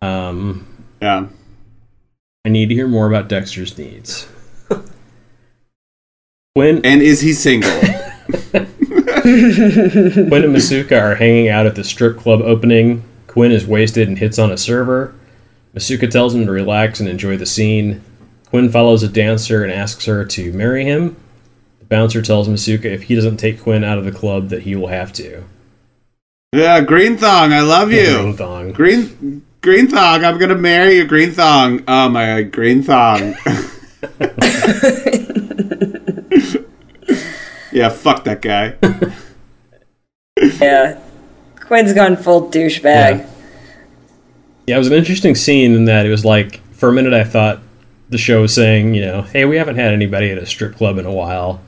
Um, 0.00 0.66
yeah. 1.02 1.26
I 2.44 2.48
need 2.48 2.68
to 2.68 2.74
hear 2.74 2.86
more 2.86 3.08
about 3.08 3.28
Dexter's 3.28 3.76
needs. 3.76 4.28
Quinn, 6.56 6.80
And 6.84 7.02
is 7.02 7.20
he 7.20 7.34
single? 7.34 7.70
Quinn 7.80 7.92
and 9.26 10.56
Masuka 10.56 10.98
are 10.98 11.16
hanging 11.16 11.50
out 11.50 11.66
at 11.66 11.74
the 11.74 11.84
strip 11.84 12.16
club 12.16 12.40
opening. 12.40 13.04
Quinn 13.26 13.52
is 13.52 13.66
wasted 13.66 14.08
and 14.08 14.16
hits 14.16 14.38
on 14.38 14.50
a 14.50 14.56
server. 14.56 15.14
Masuka 15.74 16.10
tells 16.10 16.34
him 16.34 16.46
to 16.46 16.52
relax 16.52 16.98
and 16.98 17.10
enjoy 17.10 17.36
the 17.36 17.44
scene. 17.44 18.02
Quinn 18.46 18.70
follows 18.70 19.02
a 19.02 19.08
dancer 19.10 19.62
and 19.62 19.70
asks 19.70 20.06
her 20.06 20.24
to 20.24 20.50
marry 20.54 20.86
him. 20.86 21.16
The 21.80 21.80
The 21.80 21.84
bouncer 21.84 22.22
tells 22.22 22.48
Masuka 22.48 22.86
if 22.86 23.02
he 23.02 23.14
doesn't 23.14 23.36
take 23.36 23.60
Quinn 23.60 23.84
out 23.84 23.98
of 23.98 24.06
the 24.06 24.10
club 24.10 24.48
that 24.48 24.62
he 24.62 24.74
will 24.74 24.86
have 24.86 25.12
to. 25.12 25.44
Yeah, 26.54 26.80
Green 26.80 27.18
Thong, 27.18 27.52
I 27.52 27.60
love 27.60 27.92
you. 27.92 28.16
Green 28.16 28.34
thong. 28.34 28.72
Green 28.72 29.42
Green 29.60 29.88
Thong, 29.88 30.24
I'm 30.24 30.38
gonna 30.38 30.54
marry 30.54 30.96
you, 30.96 31.04
Green 31.04 31.32
Thong. 31.32 31.84
Oh 31.86 32.08
my 32.08 32.40
god, 32.40 32.50
Green 32.50 32.82
Thong. 32.82 33.34
yeah, 37.76 37.90
fuck 37.90 38.24
that 38.24 38.40
guy. 38.40 38.74
Yeah. 40.60 40.98
Quinn's 41.60 41.92
gone 41.92 42.16
full 42.16 42.48
douchebag. 42.50 42.84
Yeah. 42.84 43.30
Yeah, 44.66 44.74
it 44.76 44.78
was 44.78 44.86
an 44.88 44.94
interesting 44.94 45.34
scene 45.34 45.74
in 45.74 45.84
that 45.84 46.06
it 46.06 46.10
was 46.10 46.24
like 46.24 46.60
for 46.72 46.88
a 46.88 46.92
minute 46.92 47.12
I 47.12 47.22
thought 47.22 47.60
the 48.08 48.16
show 48.18 48.40
was 48.40 48.54
saying, 48.54 48.94
you 48.94 49.02
know, 49.02 49.22
hey, 49.22 49.44
we 49.44 49.56
haven't 49.56 49.76
had 49.76 49.92
anybody 49.92 50.30
at 50.30 50.38
a 50.38 50.46
strip 50.46 50.74
club 50.76 50.96
in 50.98 51.04
a 51.06 51.12
while. 51.12 51.60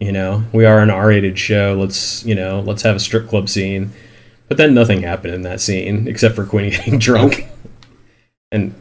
You 0.00 0.12
know, 0.12 0.44
we 0.52 0.64
are 0.64 0.78
an 0.78 0.90
R-rated 0.90 1.38
show. 1.38 1.76
Let's, 1.78 2.24
you 2.24 2.36
know, 2.36 2.60
let's 2.60 2.82
have 2.82 2.94
a 2.94 3.00
strip 3.00 3.28
club 3.28 3.48
scene. 3.48 3.90
But 4.46 4.58
then 4.58 4.74
nothing 4.74 5.02
happened 5.02 5.34
in 5.34 5.42
that 5.42 5.60
scene 5.60 6.06
except 6.06 6.36
for 6.36 6.46
Quinn 6.46 6.70
getting 6.70 6.98
drunk. 7.00 7.46
and 8.52 8.74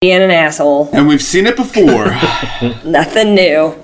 Being 0.00 0.22
an 0.22 0.30
asshole. 0.30 0.88
And 0.92 1.06
we've 1.06 1.22
seen 1.22 1.46
it 1.46 1.54
before. 1.54 2.06
Nothing 2.84 3.34
new. 3.34 3.74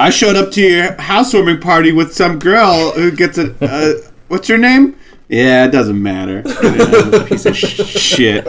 I 0.00 0.08
showed 0.08 0.34
up 0.34 0.50
to 0.52 0.62
your 0.62 0.98
housewarming 0.98 1.60
party 1.60 1.92
with 1.92 2.14
some 2.14 2.38
girl 2.38 2.92
who 2.92 3.10
gets 3.10 3.36
a. 3.36 3.54
Uh, 3.60 4.10
what's 4.28 4.48
your 4.48 4.56
name? 4.56 4.96
Yeah, 5.28 5.66
it 5.66 5.72
doesn't 5.72 6.02
matter. 6.02 6.42
Yeah, 6.62 7.24
piece 7.26 7.44
of 7.44 7.54
sh- 7.54 7.84
shit. 7.86 8.46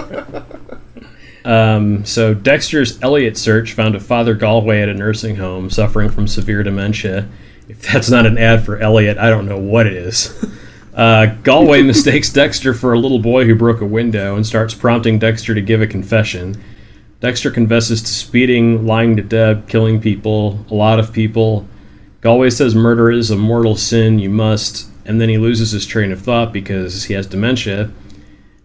Um, 1.43 2.05
so 2.05 2.33
Dexter's 2.33 3.01
Elliot 3.03 3.37
search 3.37 3.73
found 3.73 3.95
a 3.95 3.99
Father 3.99 4.33
Galway 4.33 4.81
at 4.81 4.87
a 4.87 4.93
nursing 4.93 5.35
home 5.35 5.69
suffering 5.69 6.09
from 6.09 6.25
severe 6.25 6.63
dementia. 6.63 7.27
If 7.67 7.81
that's 7.81 8.09
not 8.09 8.25
an 8.25 8.37
ad 8.37 8.63
for 8.65 8.77
Elliot, 8.77 9.17
I 9.17 9.29
don't 9.29 9.45
know 9.45 9.59
what 9.59 9.87
it 9.87 9.93
is. 9.93 10.33
Uh, 10.93 11.25
Galway 11.43 11.81
mistakes 11.81 12.29
Dexter 12.33 12.73
for 12.73 12.93
a 12.93 12.99
little 12.99 13.19
boy 13.19 13.45
who 13.45 13.55
broke 13.55 13.81
a 13.81 13.85
window 13.85 14.35
and 14.37 14.45
starts 14.45 14.73
prompting 14.73 15.19
Dexter 15.19 15.53
to 15.53 15.61
give 15.61 15.81
a 15.81 15.87
confession. 15.87 16.61
Dexter 17.21 17.51
confesses 17.51 18.01
to 18.01 18.12
speeding, 18.12 18.88
lying 18.88 19.15
to 19.15 19.21
Deb, 19.21 19.69
killing 19.69 20.01
people, 20.01 20.65
a 20.71 20.73
lot 20.73 20.99
of 20.99 21.13
people. 21.13 21.67
Galway 22.19 22.49
says 22.49 22.73
murder 22.73 23.12
is 23.12 23.29
a 23.29 23.36
mortal 23.36 23.75
sin, 23.75 24.17
you 24.17 24.29
must, 24.29 24.89
and 25.05 25.21
then 25.21 25.29
he 25.29 25.38
loses 25.38 25.71
his 25.71 25.86
train 25.86 26.12
of 26.12 26.19
thought 26.19 26.51
because 26.51 27.05
he 27.05 27.13
has 27.13 27.27
dementia. 27.27 27.91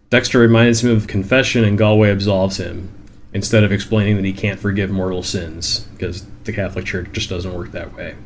Dexter 0.08 0.38
reminds 0.38 0.82
him 0.82 0.90
of 0.90 1.06
confession 1.06 1.64
and 1.64 1.76
Galway 1.76 2.10
absolves 2.10 2.56
him, 2.56 2.90
instead 3.34 3.62
of 3.62 3.72
explaining 3.72 4.16
that 4.16 4.24
he 4.24 4.32
can't 4.32 4.58
forgive 4.58 4.90
mortal 4.90 5.22
sins, 5.22 5.80
because 5.92 6.26
the 6.44 6.52
Catholic 6.52 6.86
Church 6.86 7.12
just 7.12 7.28
doesn't 7.28 7.54
work 7.54 7.72
that 7.72 7.94
way. 7.94 8.16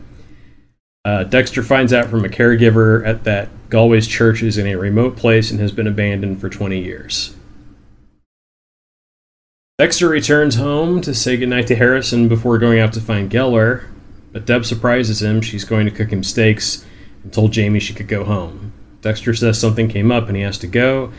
Uh, 1.04 1.24
Dexter 1.24 1.64
finds 1.64 1.92
out 1.92 2.08
from 2.08 2.24
a 2.24 2.28
caregiver 2.28 3.04
at 3.04 3.24
that 3.24 3.48
Galway's 3.68 4.06
church 4.06 4.44
is 4.44 4.58
in 4.58 4.68
a 4.68 4.76
remote 4.76 5.16
place 5.16 5.50
and 5.50 5.58
has 5.58 5.72
been 5.72 5.88
abandoned 5.88 6.40
for 6.40 6.48
20 6.48 6.78
years. 6.78 7.34
Dexter 9.80 10.10
returns 10.10 10.56
home 10.56 11.00
to 11.00 11.14
say 11.14 11.38
goodnight 11.38 11.66
to 11.68 11.74
Harrison 11.74 12.28
before 12.28 12.58
going 12.58 12.78
out 12.78 12.92
to 12.92 13.00
find 13.00 13.30
Gellar, 13.30 13.86
but 14.30 14.44
Deb 14.44 14.66
surprises 14.66 15.22
him. 15.22 15.40
She's 15.40 15.64
going 15.64 15.86
to 15.86 15.90
cook 15.90 16.12
him 16.12 16.22
steaks 16.22 16.84
and 17.22 17.32
told 17.32 17.52
Jamie 17.52 17.80
she 17.80 17.94
could 17.94 18.06
go 18.06 18.24
home. 18.24 18.74
Dexter 19.00 19.32
says 19.32 19.58
something 19.58 19.88
came 19.88 20.12
up 20.12 20.28
and 20.28 20.36
he 20.36 20.42
has 20.42 20.58
to 20.58 20.66
go. 20.66 21.14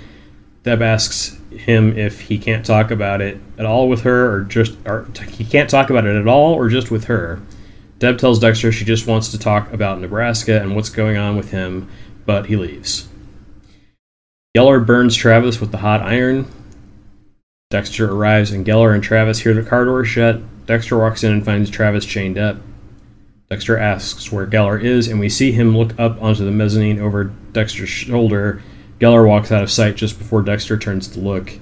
Deb 0.61 0.79
asks 0.83 1.39
him 1.49 1.97
if 1.97 2.21
he 2.21 2.37
can't 2.37 2.63
talk 2.63 2.91
about 2.91 3.19
it 3.19 3.39
at 3.57 3.65
all 3.65 3.89
with 3.89 4.01
her, 4.01 4.31
or 4.31 4.43
just 4.43 4.77
or 4.85 5.07
he 5.31 5.43
can't 5.43 5.67
talk 5.67 5.89
about 5.89 6.05
it 6.05 6.15
at 6.15 6.27
all, 6.27 6.53
or 6.53 6.69
just 6.69 6.91
with 6.91 7.05
her. 7.05 7.41
Deb 7.97 8.19
tells 8.19 8.37
Dexter 8.37 8.71
she 8.71 8.85
just 8.85 9.07
wants 9.07 9.31
to 9.31 9.39
talk 9.39 9.73
about 9.73 9.99
Nebraska 9.99 10.61
and 10.61 10.75
what's 10.75 10.89
going 10.89 11.17
on 11.17 11.35
with 11.35 11.49
him, 11.49 11.89
but 12.27 12.45
he 12.45 12.55
leaves. 12.55 13.09
Gellar 14.55 14.85
burns 14.85 15.15
Travis 15.15 15.59
with 15.59 15.71
the 15.71 15.79
hot 15.79 16.03
iron. 16.03 16.45
Dexter 17.71 18.11
arrives, 18.11 18.51
and 18.51 18.65
Gellar 18.65 18.93
and 18.93 19.01
Travis 19.01 19.39
hear 19.39 19.53
the 19.53 19.63
car 19.63 19.85
door 19.85 20.03
shut. 20.03 20.41
Dexter 20.67 20.99
walks 20.99 21.23
in 21.23 21.31
and 21.31 21.43
finds 21.43 21.69
Travis 21.69 22.05
chained 22.05 22.37
up. 22.37 22.57
Dexter 23.49 23.77
asks 23.77 24.31
where 24.31 24.45
Gellar 24.45 24.81
is, 24.81 25.07
and 25.07 25.19
we 25.19 25.29
see 25.29 25.53
him 25.53 25.75
look 25.75 25.97
up 25.97 26.21
onto 26.21 26.43
the 26.43 26.51
mezzanine 26.51 26.99
over 26.99 27.25
Dexter's 27.53 27.89
shoulder. 27.89 28.61
Gellar 28.99 29.25
walks 29.25 29.51
out 29.51 29.63
of 29.63 29.71
sight 29.71 29.95
just 29.95 30.19
before 30.19 30.41
Dexter 30.41 30.77
turns 30.77 31.07
to 31.07 31.19
look. 31.19 31.59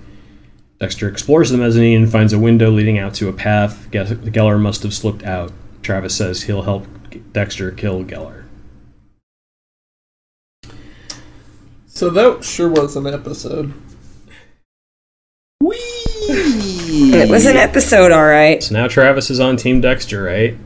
Dexter 0.79 1.07
explores 1.07 1.51
the 1.51 1.57
mezzanine 1.57 2.03
and 2.03 2.11
finds 2.11 2.33
a 2.33 2.39
window 2.39 2.71
leading 2.71 2.97
out 2.97 3.13
to 3.15 3.29
a 3.29 3.33
path. 3.33 3.87
Ge- 3.91 4.17
Gellar 4.31 4.59
must 4.59 4.81
have 4.83 4.93
slipped 4.93 5.23
out. 5.23 5.51
Travis 5.83 6.15
says 6.15 6.43
he'll 6.43 6.63
help 6.63 6.87
Dexter 7.33 7.69
kill 7.71 8.03
Gellar. 8.03 8.45
So 11.85 12.09
that 12.09 12.43
sure 12.43 12.69
was 12.69 12.95
an 12.95 13.05
episode. 13.05 13.73
It 17.01 17.29
was 17.29 17.45
an 17.45 17.55
episode, 17.55 18.12
alright. 18.12 18.62
So 18.63 18.73
now 18.75 18.88
Travis 18.88 19.29
is 19.29 19.39
on 19.39 19.57
Team 19.57 19.79
Dexter, 19.81 20.23
right? 20.23 20.57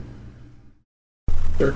Sure. 1.57 1.75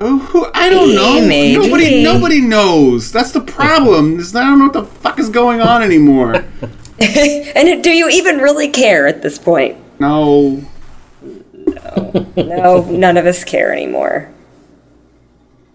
Oh, 0.00 0.18
who- 0.18 0.46
I 0.54 0.70
don't 0.70 0.94
know. 0.94 1.20
Maybe. 1.20 1.58
Nobody, 1.58 2.02
nobody 2.04 2.40
knows. 2.40 3.10
That's 3.10 3.32
the 3.32 3.40
problem. 3.40 4.20
is 4.20 4.34
I 4.36 4.44
don't 4.44 4.58
know 4.60 4.66
what 4.66 4.72
the 4.74 4.84
fuck 4.84 5.18
is 5.18 5.28
going 5.28 5.60
on 5.60 5.82
anymore. 5.82 6.44
And 7.00 7.82
do 7.84 7.90
you 7.90 8.08
even 8.08 8.38
really 8.38 8.68
care 8.68 9.06
at 9.06 9.22
this 9.22 9.38
point? 9.38 9.76
No. 10.00 10.64
No, 11.22 12.26
no, 12.36 12.82
none 12.90 13.16
of 13.16 13.26
us 13.26 13.44
care 13.44 13.72
anymore. 13.72 14.32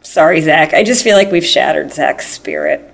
Sorry, 0.01 0.41
Zach. 0.41 0.73
I 0.73 0.83
just 0.83 1.03
feel 1.03 1.15
like 1.15 1.31
we've 1.31 1.45
shattered 1.45 1.93
Zach's 1.93 2.27
spirit. 2.27 2.89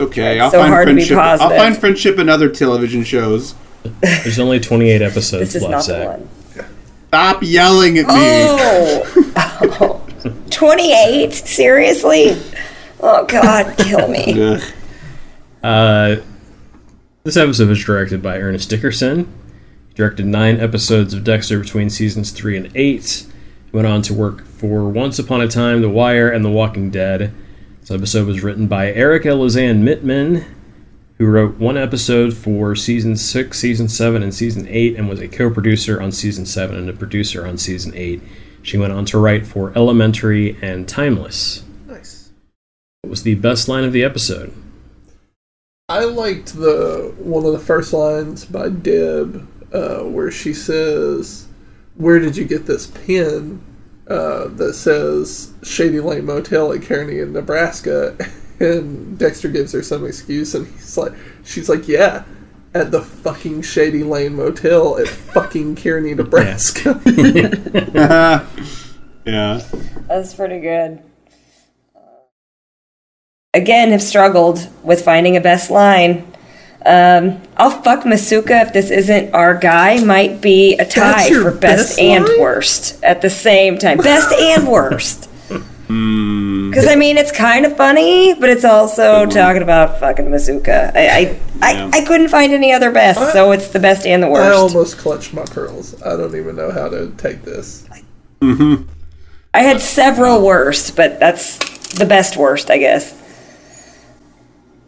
Okay, 0.00 0.36
It's 0.36 0.42
I'll 0.44 0.50
so 0.50 0.60
find 0.60 0.72
hard 0.72 0.88
to 0.88 0.94
be 0.94 1.04
friendship. 1.04 1.18
I'll 1.18 1.50
find 1.56 1.76
friendship 1.76 2.18
in 2.18 2.28
other 2.28 2.48
television 2.48 3.02
shows. 3.04 3.54
There's 4.00 4.38
only 4.38 4.60
28 4.60 5.02
episodes 5.02 5.52
This 5.52 5.56
is 5.56 5.62
left, 5.62 5.72
not 5.72 5.78
the 5.78 6.04
Zach. 6.04 6.18
one. 6.18 6.28
Stop 7.08 7.42
yelling 7.42 7.98
at 7.98 8.06
me. 8.06 8.12
Oh! 8.14 10.06
28? 10.50 11.34
Seriously? 11.34 12.36
Oh, 13.00 13.24
God, 13.26 13.76
kill 13.78 14.08
me. 14.08 14.58
Uh, 15.62 16.16
this 17.22 17.36
episode 17.36 17.68
was 17.68 17.84
directed 17.84 18.22
by 18.22 18.38
Ernest 18.38 18.70
Dickerson. 18.70 19.30
He 19.88 19.94
directed 19.94 20.24
nine 20.24 20.58
episodes 20.58 21.12
of 21.12 21.22
Dexter 21.22 21.58
between 21.60 21.90
seasons 21.90 22.30
three 22.30 22.56
and 22.56 22.70
eight. 22.74 23.26
He 23.66 23.70
went 23.76 23.86
on 23.86 24.00
to 24.02 24.14
work 24.14 24.46
for 24.46 24.88
Once 24.88 25.18
Upon 25.18 25.42
a 25.42 25.48
Time, 25.48 25.82
The 25.82 25.90
Wire, 25.90 26.30
and 26.30 26.42
The 26.42 26.48
Walking 26.50 26.88
Dead. 26.90 27.34
This 27.82 27.90
episode 27.90 28.26
was 28.26 28.42
written 28.42 28.68
by 28.68 28.86
Arika 28.90 29.36
Lisanne 29.36 29.82
Mittman, 29.82 30.46
who 31.20 31.26
wrote 31.26 31.58
one 31.58 31.76
episode 31.76 32.32
for 32.32 32.74
season 32.74 33.14
six, 33.14 33.58
season 33.58 33.90
seven, 33.90 34.22
and 34.22 34.34
season 34.34 34.66
eight, 34.70 34.96
and 34.96 35.06
was 35.06 35.20
a 35.20 35.28
co-producer 35.28 36.00
on 36.00 36.10
season 36.10 36.46
seven 36.46 36.76
and 36.76 36.88
a 36.88 36.94
producer 36.94 37.46
on 37.46 37.58
season 37.58 37.92
eight. 37.94 38.22
She 38.62 38.78
went 38.78 38.94
on 38.94 39.04
to 39.04 39.18
write 39.18 39.46
for 39.46 39.70
Elementary 39.76 40.56
and 40.62 40.88
Timeless. 40.88 41.62
Nice. 41.86 42.30
It 43.04 43.10
was 43.10 43.22
the 43.22 43.34
best 43.34 43.68
line 43.68 43.84
of 43.84 43.92
the 43.92 44.02
episode. 44.02 44.54
I 45.90 46.04
liked 46.04 46.54
the 46.54 47.12
one 47.18 47.44
of 47.44 47.52
the 47.52 47.58
first 47.58 47.92
lines 47.92 48.46
by 48.46 48.70
Deb, 48.70 49.46
uh, 49.74 50.04
where 50.04 50.30
she 50.30 50.54
says, 50.54 51.48
"Where 51.96 52.18
did 52.18 52.38
you 52.38 52.46
get 52.46 52.64
this 52.64 52.86
pin?" 52.86 53.60
Uh, 54.08 54.48
that 54.48 54.72
says 54.72 55.52
Shady 55.62 56.00
Lane 56.00 56.24
Motel 56.24 56.72
at 56.72 56.80
Kearney 56.80 57.18
in 57.18 57.34
Nebraska, 57.34 58.16
and 58.60 59.18
Dexter 59.18 59.48
gives 59.48 59.72
her 59.72 59.82
some 59.82 60.06
excuse, 60.06 60.54
and 60.54 60.66
he's 60.66 60.96
like, 60.96 61.12
"She's 61.44 61.68
like, 61.68 61.88
yeah." 61.88 62.24
At 62.72 62.92
the 62.92 63.02
fucking 63.02 63.62
Shady 63.62 64.04
Lane 64.04 64.36
Motel 64.36 64.96
at 64.98 65.08
fucking 65.34 65.74
Kearney, 65.74 66.14
Nebraska. 66.14 67.00
yeah. 69.26 69.60
That's 70.06 70.34
pretty 70.34 70.60
good. 70.60 71.02
Again, 73.52 73.90
have 73.90 74.02
struggled 74.02 74.68
with 74.84 75.04
finding 75.04 75.36
a 75.36 75.40
best 75.40 75.72
line. 75.72 76.30
Um, 76.86 77.42
I'll 77.56 77.82
fuck 77.82 78.04
Masuka 78.04 78.66
if 78.66 78.72
this 78.72 78.90
isn't 78.90 79.34
our 79.34 79.54
guy. 79.54 80.02
Might 80.04 80.40
be 80.40 80.78
a 80.78 80.86
tie 80.86 81.28
for 81.28 81.50
best, 81.50 81.60
best 81.60 81.98
and 81.98 82.24
worst 82.38 83.02
at 83.02 83.20
the 83.20 83.30
same 83.30 83.78
time. 83.78 83.98
Best 83.98 84.32
and 84.32 84.68
worst. 84.68 85.29
Because 86.70 86.86
I 86.86 86.96
mean, 86.96 87.18
it's 87.18 87.32
kind 87.32 87.66
of 87.66 87.76
funny, 87.76 88.34
but 88.34 88.48
it's 88.48 88.64
also 88.64 89.26
talking 89.26 89.62
about 89.62 90.00
fucking 90.00 90.26
Masuka. 90.26 90.92
I 90.94 91.00
I, 91.00 91.20
Yeah. 91.20 91.90
I, 91.92 91.98
I 91.98 92.04
couldn't 92.04 92.28
find 92.28 92.52
any 92.52 92.72
other 92.72 92.90
best, 92.90 93.32
so 93.32 93.52
it's 93.52 93.68
the 93.68 93.78
best 93.78 94.06
and 94.06 94.22
the 94.22 94.28
worst. 94.28 94.42
I 94.42 94.62
worst. 94.62 94.74
almost 94.74 94.98
clutched 94.98 95.34
my 95.34 95.44
pearls. 95.44 96.00
I 96.02 96.16
don't 96.16 96.34
even 96.34 96.56
know 96.56 96.70
how 96.70 96.88
to 96.88 97.10
take 97.18 97.42
this. 97.42 97.86
I 99.52 99.62
had 99.62 99.80
several 99.80 100.44
worst, 100.44 100.96
but 100.96 101.20
that's 101.20 101.58
the 101.98 102.06
best 102.06 102.36
worst, 102.36 102.70
I 102.70 102.78
guess. 102.78 103.14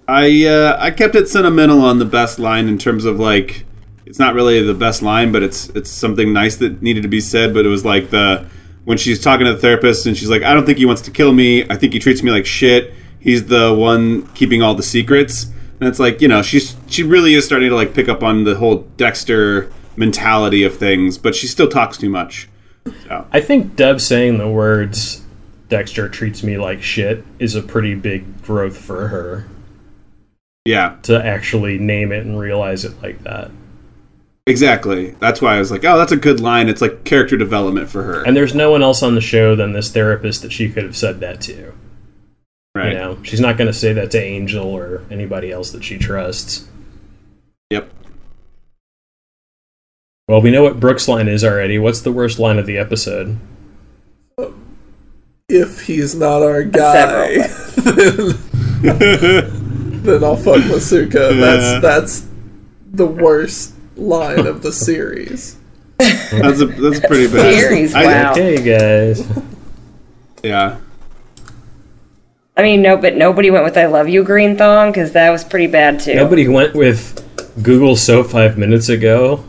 I 0.08 0.46
uh, 0.46 0.76
I 0.80 0.90
kept 0.90 1.14
it 1.14 1.28
sentimental 1.28 1.82
on 1.82 1.98
the 1.98 2.04
best 2.04 2.38
line 2.38 2.68
in 2.68 2.78
terms 2.78 3.04
of 3.04 3.18
like 3.20 3.64
it's 4.06 4.18
not 4.18 4.34
really 4.34 4.62
the 4.62 4.74
best 4.74 5.02
line, 5.02 5.32
but 5.32 5.42
it's 5.42 5.68
it's 5.70 5.90
something 5.90 6.32
nice 6.32 6.56
that 6.56 6.82
needed 6.82 7.02
to 7.02 7.08
be 7.08 7.20
said. 7.20 7.54
But 7.54 7.66
it 7.66 7.68
was 7.68 7.84
like 7.84 8.10
the 8.10 8.46
when 8.84 8.98
she's 8.98 9.20
talking 9.20 9.46
to 9.46 9.52
the 9.52 9.58
therapist 9.58 10.06
and 10.06 10.16
she's 10.16 10.30
like, 10.30 10.42
I 10.42 10.52
don't 10.54 10.66
think 10.66 10.78
he 10.78 10.86
wants 10.86 11.02
to 11.02 11.10
kill 11.10 11.32
me. 11.32 11.64
I 11.70 11.76
think 11.76 11.92
he 11.92 11.98
treats 11.98 12.22
me 12.22 12.30
like 12.30 12.46
shit. 12.46 12.92
He's 13.20 13.46
the 13.46 13.74
one 13.74 14.26
keeping 14.28 14.62
all 14.62 14.74
the 14.74 14.82
secrets. 14.82 15.44
And 15.80 15.88
it's 15.88 15.98
like, 15.98 16.20
you 16.20 16.28
know, 16.28 16.42
she's 16.42 16.76
she 16.88 17.02
really 17.02 17.34
is 17.34 17.44
starting 17.44 17.70
to 17.70 17.76
like 17.76 17.94
pick 17.94 18.08
up 18.08 18.22
on 18.22 18.44
the 18.44 18.56
whole 18.56 18.78
Dexter 18.96 19.72
mentality 19.96 20.64
of 20.64 20.76
things, 20.76 21.18
but 21.18 21.34
she 21.34 21.46
still 21.46 21.68
talks 21.68 21.96
too 21.96 22.08
much. 22.08 22.48
So, 23.06 23.26
I 23.32 23.40
think 23.40 23.76
Deb 23.76 24.00
saying 24.00 24.38
the 24.38 24.48
words 24.48 25.22
"Dexter 25.68 26.08
treats 26.08 26.42
me 26.42 26.58
like 26.58 26.82
shit" 26.82 27.24
is 27.38 27.54
a 27.54 27.62
pretty 27.62 27.94
big 27.94 28.42
growth 28.42 28.76
for 28.76 29.08
her 29.08 29.46
yeah, 30.64 30.96
to 31.02 31.24
actually 31.24 31.78
name 31.78 32.12
it 32.12 32.24
and 32.24 32.38
realize 32.38 32.84
it 32.84 33.00
like 33.02 33.22
that. 33.24 33.50
Exactly. 34.46 35.10
That's 35.20 35.40
why 35.40 35.56
I 35.56 35.58
was 35.58 35.70
like, 35.70 35.84
oh, 35.84 35.98
that's 35.98 36.12
a 36.12 36.16
good 36.16 36.40
line. 36.40 36.68
It's 36.68 36.80
like 36.80 37.04
character 37.04 37.36
development 37.36 37.88
for 37.88 38.02
her. 38.02 38.22
And 38.24 38.36
there's 38.36 38.54
no 38.54 38.70
one 38.70 38.82
else 38.82 39.02
on 39.02 39.14
the 39.14 39.20
show 39.20 39.54
than 39.56 39.72
this 39.72 39.90
therapist 39.90 40.42
that 40.42 40.52
she 40.52 40.68
could 40.68 40.84
have 40.84 40.96
said 40.96 41.20
that 41.20 41.40
to. 41.42 41.72
right. 42.74 42.92
You 42.92 42.98
know, 42.98 43.22
she's 43.22 43.40
not 43.40 43.56
going 43.56 43.68
to 43.68 43.72
say 43.72 43.92
that 43.92 44.10
to 44.12 44.22
Angel 44.22 44.66
or 44.66 45.02
anybody 45.10 45.50
else 45.50 45.70
that 45.72 45.84
she 45.84 45.98
trusts. 45.98 46.68
Yep. 47.70 47.90
Well, 50.28 50.40
we 50.40 50.50
know 50.50 50.62
what 50.62 50.80
Brooks' 50.80 51.08
line 51.08 51.28
is 51.28 51.44
already. 51.44 51.78
What's 51.78 52.00
the 52.00 52.12
worst 52.12 52.38
line 52.38 52.58
of 52.58 52.66
the 52.66 52.78
episode? 52.78 53.38
If 55.48 55.82
he's 55.86 56.14
not 56.14 56.42
our 56.42 56.62
guy, 56.62 57.46
then, 57.76 58.38
then 60.02 60.24
I'll 60.24 60.36
fuck 60.36 60.62
Masuka. 60.62 61.34
Yeah. 61.34 61.40
That's 61.40 61.82
that's 62.22 62.26
the 62.90 63.06
worst 63.06 63.71
line 63.96 64.46
of 64.46 64.62
the 64.62 64.72
series. 64.72 65.56
That's 65.98 66.60
a 66.60 66.66
that's 66.66 67.00
pretty 67.00 67.26
bad. 67.32 67.54
Series, 67.54 67.94
I- 67.94 68.04
wow. 68.04 68.32
Okay, 68.32 68.62
guys. 68.62 69.26
yeah. 70.42 70.78
I 72.56 72.62
mean, 72.62 72.82
no, 72.82 72.96
but 72.96 73.16
nobody 73.16 73.50
went 73.50 73.64
with 73.64 73.76
"I 73.78 73.86
love 73.86 74.08
you" 74.08 74.22
green 74.24 74.56
thong 74.56 74.90
because 74.90 75.12
that 75.12 75.30
was 75.30 75.42
pretty 75.44 75.68
bad 75.68 76.00
too. 76.00 76.14
Nobody 76.14 76.48
went 76.48 76.74
with 76.74 77.24
Google 77.62 77.96
so 77.96 78.22
five 78.24 78.58
minutes 78.58 78.88
ago. 78.88 79.44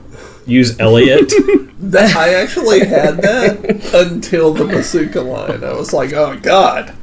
Use 0.46 0.80
Elliot. 0.80 1.32
That 1.84 2.16
I 2.16 2.34
actually 2.36 2.86
had 2.86 3.18
that 3.24 3.94
until 3.94 4.54
the 4.54 4.64
Masuka 4.64 5.16
line. 5.22 5.66
I 5.66 5.74
was 5.74 5.92
like, 5.92 6.14
oh 6.14 6.40
god, 6.42 6.94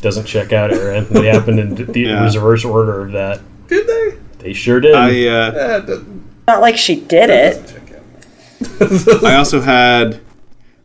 Doesn't 0.00 0.26
check 0.26 0.52
out, 0.52 0.72
Aaron. 0.72 1.06
They 1.08 1.26
happened 1.26 1.60
in 1.60 1.74
the 1.76 2.00
Yeah. 2.00 2.24
reverse 2.24 2.64
order 2.64 3.02
of 3.02 3.12
that. 3.12 3.40
did 3.68 3.86
they? 3.86 4.18
They 4.42 4.52
sure 4.52 4.80
did. 4.80 4.94
I 4.94 5.26
uh, 5.26 5.80
doesn't, 5.80 6.32
like 6.48 6.76
she 6.76 6.96
did 7.00 7.30
it. 7.30 7.78
I 9.24 9.34
also 9.36 9.60
had 9.60 10.20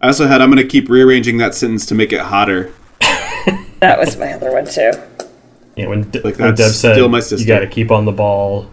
I 0.02 0.08
also 0.08 0.28
had 0.28 0.42
I'm 0.42 0.50
gonna 0.50 0.64
keep 0.64 0.90
rearranging 0.90 1.38
that 1.40 1.56
sentence 1.56 1.86
to 1.88 1.96
make 1.96 2.12
it 2.14 2.22
hotter. 2.22 2.74
That 3.80 4.00
was 4.00 4.18
my 4.18 4.34
other 4.34 4.52
one 4.52 4.66
too. 4.66 4.92
yeah, 5.76 5.86
when, 5.88 6.10
De- 6.10 6.20
Like, 6.22 6.40
when 6.40 6.48
that's 6.56 6.60
Deb 6.62 6.72
said 6.72 6.94
still 6.96 7.10
my 7.10 7.22
you 7.30 7.46
got 7.46 7.60
to 7.60 7.68
keep 7.68 7.92
on 7.92 8.06
the 8.06 8.12
ball, 8.12 8.68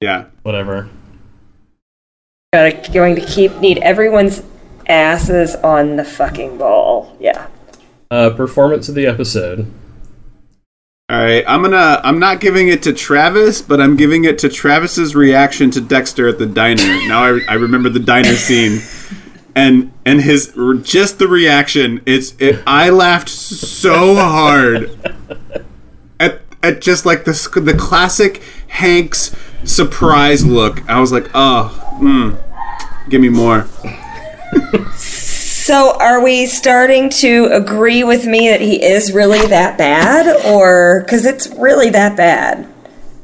Yeah. 0.00 0.26
whatever. 0.44 0.88
Gotta 2.52 2.90
going 2.92 3.16
to 3.16 3.26
keep 3.26 3.56
need 3.58 3.78
everyone's 3.78 4.42
asses 4.88 5.56
on 5.56 5.96
the 5.96 6.04
fucking 6.04 6.58
ball. 6.58 7.16
Yeah. 7.18 7.48
Uh, 8.08 8.30
performance 8.30 8.88
of 8.88 8.94
the 8.94 9.04
episode. 9.06 9.70
All 11.08 11.16
right, 11.16 11.44
I'm 11.46 11.62
gonna. 11.62 12.00
I'm 12.02 12.18
not 12.18 12.40
giving 12.40 12.66
it 12.66 12.82
to 12.82 12.92
Travis, 12.92 13.62
but 13.62 13.80
I'm 13.80 13.96
giving 13.96 14.24
it 14.24 14.40
to 14.40 14.48
Travis's 14.48 15.14
reaction 15.14 15.70
to 15.70 15.80
Dexter 15.80 16.26
at 16.26 16.40
the 16.40 16.46
diner. 16.46 16.82
now 17.06 17.22
I, 17.22 17.40
I 17.48 17.54
remember 17.54 17.88
the 17.88 18.00
diner 18.00 18.34
scene, 18.34 18.80
and 19.54 19.92
and 20.04 20.20
his 20.20 20.52
just 20.82 21.20
the 21.20 21.28
reaction. 21.28 22.02
It's 22.06 22.34
it. 22.40 22.60
I 22.66 22.90
laughed 22.90 23.28
so 23.28 24.16
hard 24.16 24.98
at 26.18 26.40
at 26.60 26.80
just 26.80 27.06
like 27.06 27.24
the 27.24 27.60
the 27.62 27.74
classic 27.78 28.42
Hank's 28.66 29.32
surprise 29.62 30.44
look. 30.44 30.84
I 30.90 30.98
was 30.98 31.12
like, 31.12 31.30
oh, 31.34 31.98
mm, 32.02 32.36
give 33.08 33.20
me 33.20 33.28
more. 33.28 33.68
So 35.66 35.96
are 35.98 36.22
we 36.22 36.46
starting 36.46 37.10
to 37.10 37.46
agree 37.50 38.04
with 38.04 38.24
me 38.24 38.48
that 38.50 38.60
he 38.60 38.80
is 38.80 39.12
really 39.12 39.44
that 39.48 39.76
bad, 39.76 40.44
or 40.46 41.00
because 41.00 41.26
it's 41.26 41.48
really 41.48 41.90
that 41.90 42.16
bad? 42.16 42.68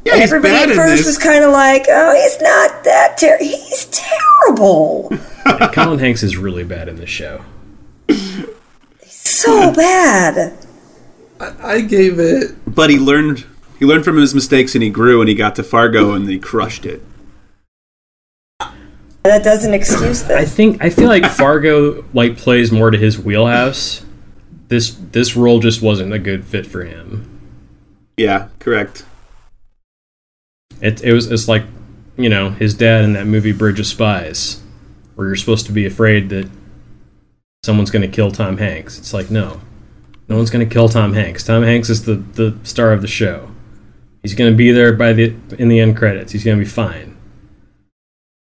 Yeah, 0.04 0.14
And 0.14 0.22
he's 0.22 0.32
everybody 0.32 0.52
bad 0.54 0.70
at 0.70 0.74
first 0.74 1.04
this. 1.04 1.06
was 1.06 1.18
kind 1.18 1.44
of 1.44 1.52
like, 1.52 1.86
"Oh, 1.88 2.12
he's 2.20 2.40
not 2.42 2.82
that 2.82 3.16
terrible. 3.16 3.44
He's 3.46 3.86
terrible, 3.92 5.12
Colin 5.72 6.00
Hanks 6.00 6.24
is 6.24 6.36
really 6.36 6.64
bad 6.64 6.88
in 6.88 6.96
this 6.96 7.10
show. 7.10 7.44
so 9.06 9.72
bad." 9.72 10.52
I, 11.38 11.74
I 11.74 11.80
gave 11.82 12.18
it. 12.18 12.56
but 12.66 12.90
he 12.90 12.98
learned. 12.98 13.44
He 13.78 13.84
learned 13.86 14.04
from 14.04 14.16
his 14.16 14.34
mistakes 14.34 14.74
and 14.74 14.82
he 14.82 14.90
grew 14.90 15.20
and 15.20 15.28
he 15.28 15.36
got 15.36 15.54
to 15.56 15.62
Fargo 15.62 16.10
and 16.12 16.28
he 16.28 16.40
crushed 16.40 16.86
it. 16.86 17.02
That 19.24 19.44
doesn't 19.44 19.72
excuse 19.72 20.22
this. 20.24 20.30
I 20.30 20.44
think 20.44 20.82
I 20.82 20.90
feel 20.90 21.08
like 21.08 21.24
Fargo 21.26 22.04
like 22.12 22.36
plays 22.36 22.72
more 22.72 22.90
to 22.90 22.98
his 22.98 23.18
wheelhouse. 23.18 24.04
This 24.68 24.90
this 24.90 25.36
role 25.36 25.60
just 25.60 25.82
wasn't 25.82 26.12
a 26.12 26.18
good 26.18 26.44
fit 26.44 26.66
for 26.66 26.84
him. 26.84 27.28
Yeah, 28.16 28.48
correct. 28.58 29.04
It 30.80 31.02
it 31.02 31.12
was 31.12 31.30
it's 31.30 31.48
like 31.48 31.64
you 32.16 32.28
know 32.28 32.50
his 32.50 32.74
dad 32.74 33.04
in 33.04 33.12
that 33.12 33.26
movie 33.26 33.52
Bridge 33.52 33.78
of 33.80 33.86
Spies, 33.86 34.60
where 35.14 35.28
you're 35.28 35.36
supposed 35.36 35.66
to 35.66 35.72
be 35.72 35.86
afraid 35.86 36.28
that 36.30 36.50
someone's 37.62 37.90
going 37.90 38.02
to 38.02 38.14
kill 38.14 38.32
Tom 38.32 38.58
Hanks. 38.58 38.98
It's 38.98 39.14
like 39.14 39.30
no, 39.30 39.60
no 40.28 40.36
one's 40.36 40.50
going 40.50 40.66
to 40.66 40.72
kill 40.72 40.88
Tom 40.88 41.12
Hanks. 41.12 41.44
Tom 41.44 41.62
Hanks 41.62 41.88
is 41.88 42.04
the 42.04 42.16
the 42.16 42.58
star 42.64 42.92
of 42.92 43.02
the 43.02 43.08
show. 43.08 43.50
He's 44.22 44.34
going 44.34 44.52
to 44.52 44.56
be 44.56 44.70
there 44.72 44.92
by 44.92 45.12
the 45.12 45.34
in 45.58 45.68
the 45.68 45.80
end 45.80 45.96
credits. 45.96 46.32
He's 46.32 46.44
going 46.44 46.58
to 46.58 46.64
be 46.64 46.68
fine. 46.70 47.11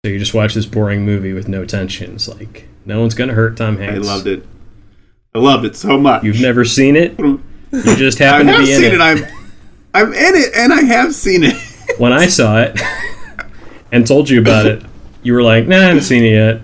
So 0.05 0.09
you 0.11 0.19
just 0.19 0.33
watch 0.33 0.53
this 0.53 0.65
boring 0.65 1.05
movie 1.05 1.31
with 1.31 1.47
no 1.47 1.63
tension. 1.63 2.15
It's 2.15 2.27
like 2.27 2.67
no 2.85 2.99
one's 2.99 3.13
going 3.15 3.29
to 3.29 3.33
hurt 3.35 3.55
Tom 3.55 3.77
Hanks. 3.77 4.05
I 4.05 4.11
loved 4.13 4.27
it. 4.27 4.45
I 5.33 5.39
loved 5.39 5.63
it 5.63 5.77
so 5.77 5.97
much. 5.97 6.23
You've 6.25 6.41
never 6.41 6.65
seen 6.65 6.95
it. 6.95 7.17
You 7.73 7.95
just 7.95 8.21
I 8.21 8.25
happen 8.25 8.45
to 8.45 8.53
have 8.53 8.61
be 8.65 8.71
in 8.71 8.77
seen 8.81 8.85
it. 8.91 8.93
it. 8.93 9.01
I'm, 9.01 9.17
I'm 9.95 10.13
in 10.13 10.35
it, 10.35 10.53
and 10.55 10.71
I 10.71 10.83
have 10.83 11.15
seen 11.15 11.43
it. 11.43 11.55
when 11.97 12.13
I 12.13 12.27
saw 12.27 12.59
it 12.61 12.79
and 13.91 14.05
told 14.05 14.29
you 14.29 14.39
about 14.41 14.67
it, 14.67 14.83
you 15.23 15.33
were 15.33 15.41
like, 15.41 15.67
"Nah, 15.67 15.77
I 15.77 15.81
haven't 15.85 16.03
seen 16.03 16.23
it 16.23 16.33
yet." 16.33 16.61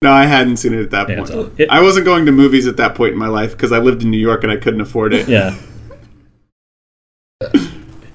No, 0.00 0.10
I 0.10 0.24
hadn't 0.24 0.56
seen 0.56 0.72
it 0.72 0.80
at 0.80 0.90
that 0.92 1.10
Yeah, 1.10 1.16
point. 1.18 1.30
all- 1.30 1.50
it- 1.58 1.68
I 1.68 1.82
wasn't 1.82 2.06
going 2.06 2.24
to 2.24 2.32
movies 2.32 2.66
at 2.66 2.78
that 2.78 2.94
point 2.94 3.12
in 3.12 3.18
my 3.18 3.26
life 3.28 3.50
because 3.50 3.70
I 3.70 3.80
lived 3.80 4.02
in 4.02 4.10
New 4.10 4.16
York 4.16 4.42
and 4.44 4.50
I 4.50 4.56
couldn't 4.56 4.80
afford 4.80 5.12
it. 5.12 5.28
Yeah, 5.28 5.54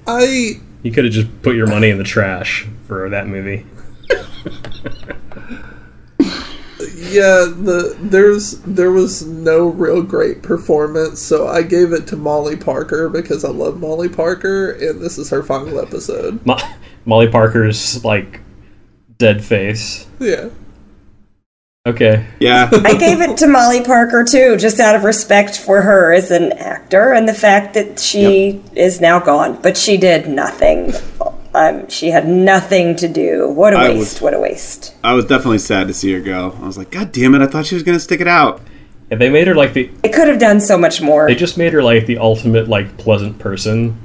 I 0.08 0.54
you 0.82 0.90
could 0.90 1.04
have 1.04 1.12
just 1.14 1.42
put 1.42 1.54
your 1.54 1.68
money 1.68 1.90
in 1.90 1.98
the 1.98 2.02
trash 2.02 2.66
for 2.88 3.08
that 3.10 3.28
movie. 3.28 3.64
Yeah 6.80 7.46
the 7.46 7.96
there's 8.00 8.58
there 8.60 8.90
was 8.90 9.26
no 9.26 9.68
real 9.68 10.02
great 10.02 10.42
performance, 10.42 11.20
so 11.20 11.48
I 11.48 11.62
gave 11.62 11.92
it 11.92 12.06
to 12.08 12.16
Molly 12.16 12.56
Parker 12.56 13.08
because 13.08 13.44
I 13.44 13.50
love 13.50 13.80
Molly 13.80 14.08
Parker, 14.08 14.72
and 14.72 15.00
this 15.00 15.18
is 15.18 15.30
her 15.30 15.42
final 15.42 15.80
episode. 15.80 16.44
Mo- 16.46 16.58
Molly 17.04 17.28
Parker's 17.28 18.04
like 18.04 18.40
dead 19.18 19.42
face. 19.44 20.06
Yeah. 20.18 20.50
Okay, 21.86 22.26
Yeah, 22.38 22.68
I 22.84 22.98
gave 22.98 23.22
it 23.22 23.38
to 23.38 23.46
Molly 23.46 23.82
Parker 23.82 24.22
too, 24.22 24.58
just 24.58 24.78
out 24.78 24.94
of 24.94 25.04
respect 25.04 25.58
for 25.58 25.80
her 25.80 26.12
as 26.12 26.30
an 26.30 26.52
actor 26.52 27.12
and 27.14 27.26
the 27.26 27.32
fact 27.32 27.72
that 27.74 27.98
she 27.98 28.62
is 28.76 29.00
now 29.00 29.18
gone, 29.18 29.58
but 29.62 29.78
she 29.78 29.96
did 29.96 30.28
nothing. 30.28 30.92
Um, 31.58 31.88
she 31.88 32.10
had 32.10 32.28
nothing 32.28 32.94
to 32.96 33.08
do. 33.08 33.48
What 33.48 33.74
a 33.74 33.76
I 33.78 33.88
waste! 33.88 33.98
was- 34.16 34.22
What 34.22 34.34
a 34.34 34.38
waste! 34.40 34.94
I 35.02 35.14
was 35.14 35.24
definitely 35.24 35.58
sad 35.58 35.88
to 35.88 35.94
see 35.94 36.12
her 36.12 36.20
go. 36.20 36.56
I 36.62 36.66
was 36.66 36.78
like, 36.78 36.90
God 36.90 37.10
damn 37.12 37.34
it! 37.34 37.42
I 37.42 37.46
thought 37.46 37.66
she 37.66 37.74
was 37.74 37.82
gonna 37.82 37.98
stick 38.00 38.20
it 38.20 38.28
out. 38.28 38.60
and 39.10 39.20
they 39.20 39.30
made 39.30 39.46
her 39.48 39.54
like 39.54 39.72
the 39.72 39.90
It 40.04 40.12
could 40.12 40.28
have 40.28 40.38
done 40.38 40.60
so 40.60 40.76
much 40.78 41.00
more. 41.00 41.26
they 41.26 41.34
just 41.34 41.56
made 41.58 41.72
her 41.72 41.82
like 41.82 42.06
the 42.06 42.18
ultimate 42.18 42.68
like 42.68 42.96
pleasant 42.98 43.38
person. 43.38 43.98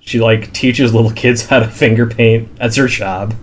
She 0.00 0.20
like 0.20 0.52
teaches 0.52 0.94
little 0.94 1.10
kids 1.10 1.46
how 1.46 1.58
to 1.60 1.66
finger 1.68 2.06
paint. 2.06 2.54
That's 2.56 2.76
her 2.76 2.86
job, 2.86 3.34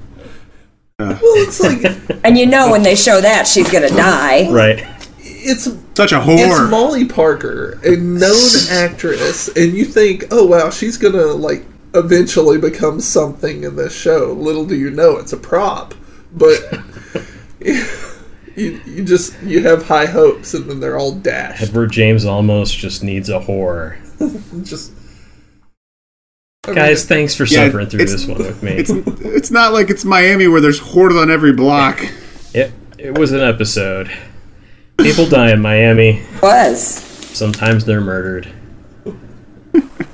Well, 0.99 1.19
it's 1.21 1.59
like 1.59 1.83
And 2.23 2.37
you 2.37 2.45
know 2.45 2.71
when 2.71 2.83
they 2.83 2.95
show 2.95 3.19
that 3.19 3.47
she's 3.47 3.69
gonna 3.69 3.89
die. 3.89 4.49
right? 4.51 4.85
it's 5.19 5.67
Such 5.95 6.13
a 6.13 6.21
horror. 6.21 6.37
it's. 6.39 6.71
Molly 6.71 7.03
Parker, 7.05 7.77
a 7.83 7.97
known 7.97 8.37
actress, 8.71 9.49
and 9.49 9.73
you 9.73 9.83
think, 9.83 10.25
oh 10.31 10.45
wow, 10.45 10.69
she's 10.69 10.97
gonna 10.97 11.25
like 11.25 11.65
eventually 11.93 12.57
becomes 12.57 13.07
something 13.07 13.63
in 13.63 13.75
this 13.75 13.95
show. 13.95 14.33
Little 14.33 14.65
do 14.65 14.75
you 14.75 14.89
know, 14.91 15.17
it's 15.17 15.33
a 15.33 15.37
prop. 15.37 15.93
But 16.31 16.59
you 17.59 18.81
you 18.85 19.03
just 19.03 19.41
you 19.43 19.63
have 19.63 19.87
high 19.87 20.05
hopes, 20.07 20.53
and 20.53 20.69
then 20.69 20.79
they're 20.79 20.97
all 20.97 21.11
dashed. 21.11 21.63
Edward 21.63 21.91
James 21.91 22.25
Olmos 22.25 22.75
just 22.75 23.03
needs 23.03 23.29
a 23.29 23.39
whore. 23.39 23.97
Just 24.65 24.91
I 26.65 26.69
mean, 26.69 26.75
Guys, 26.75 27.05
thanks 27.05 27.35
for 27.35 27.43
Yeah, 27.43 27.65
suffering 27.65 27.87
through 27.89 28.05
this 28.05 28.25
one 28.25 28.37
with 28.37 28.63
me. 28.63 28.71
it's 28.71 28.89
it's 28.89 29.51
not 29.51 29.73
like 29.73 29.89
it's 29.89 30.05
Miami 30.05 30.47
where 30.47 30.61
there's 30.61 30.79
whores 30.79 31.21
on 31.21 31.29
every 31.29 31.51
block. 31.51 32.01
It 32.53 32.71
It 32.97 33.17
was 33.17 33.31
an 33.33 33.41
episode. 33.41 34.09
People 34.97 35.27
die 35.27 35.51
in 35.51 35.61
Miami. 35.61 36.21
Was. 36.41 36.81
Sometimes 37.33 37.83
they're 37.85 37.99
murdered. 37.99 38.47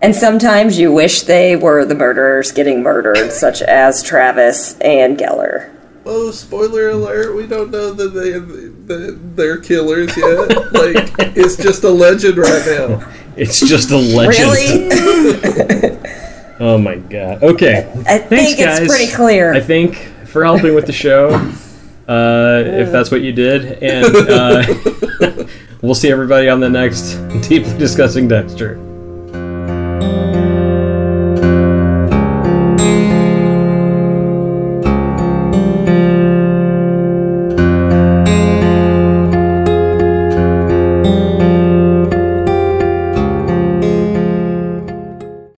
And 0.00 0.14
sometimes 0.14 0.78
you 0.78 0.92
wish 0.92 1.22
they 1.22 1.56
were 1.56 1.84
the 1.84 1.94
murderers 1.94 2.52
getting 2.52 2.82
murdered, 2.82 3.32
such 3.32 3.62
as 3.62 4.02
Travis 4.02 4.78
and 4.80 5.18
Gellar. 5.18 5.74
Oh, 6.06 6.30
spoiler 6.30 6.90
alert! 6.90 7.34
We 7.36 7.46
don't 7.46 7.70
know 7.70 7.92
that 7.92 8.08
they 8.14 8.30
that 8.30 9.36
they're 9.36 9.58
killers 9.58 10.16
yet. 10.16 10.72
like 10.72 11.14
it's 11.36 11.56
just 11.56 11.84
a 11.84 11.90
legend 11.90 12.38
right 12.38 12.64
now. 12.66 13.12
It's 13.36 13.60
just 13.60 13.90
a 13.90 13.96
legend. 13.98 14.92
Really? 14.92 15.98
Oh 16.60 16.76
my 16.76 16.96
god. 16.96 17.40
Okay. 17.42 17.88
I 18.06 18.18
Thanks, 18.18 18.28
think 18.28 18.58
it's 18.58 18.80
guys. 18.80 18.88
pretty 18.88 19.14
clear. 19.14 19.54
I 19.54 19.60
think 19.60 19.96
for 20.26 20.42
helping 20.42 20.74
with 20.74 20.86
the 20.86 20.92
show, 20.92 21.28
uh, 22.08 22.62
if 22.66 22.90
that's 22.90 23.12
what 23.12 23.20
you 23.20 23.32
did, 23.32 23.80
and 23.80 24.16
uh, 24.28 25.44
we'll 25.82 25.94
see 25.94 26.10
everybody 26.10 26.48
on 26.48 26.58
the 26.58 26.68
next 26.68 27.14
deeply 27.48 27.78
discussing 27.78 28.26
Dexter. 28.26 28.87
Thank 30.00 30.34
you. 30.34 30.37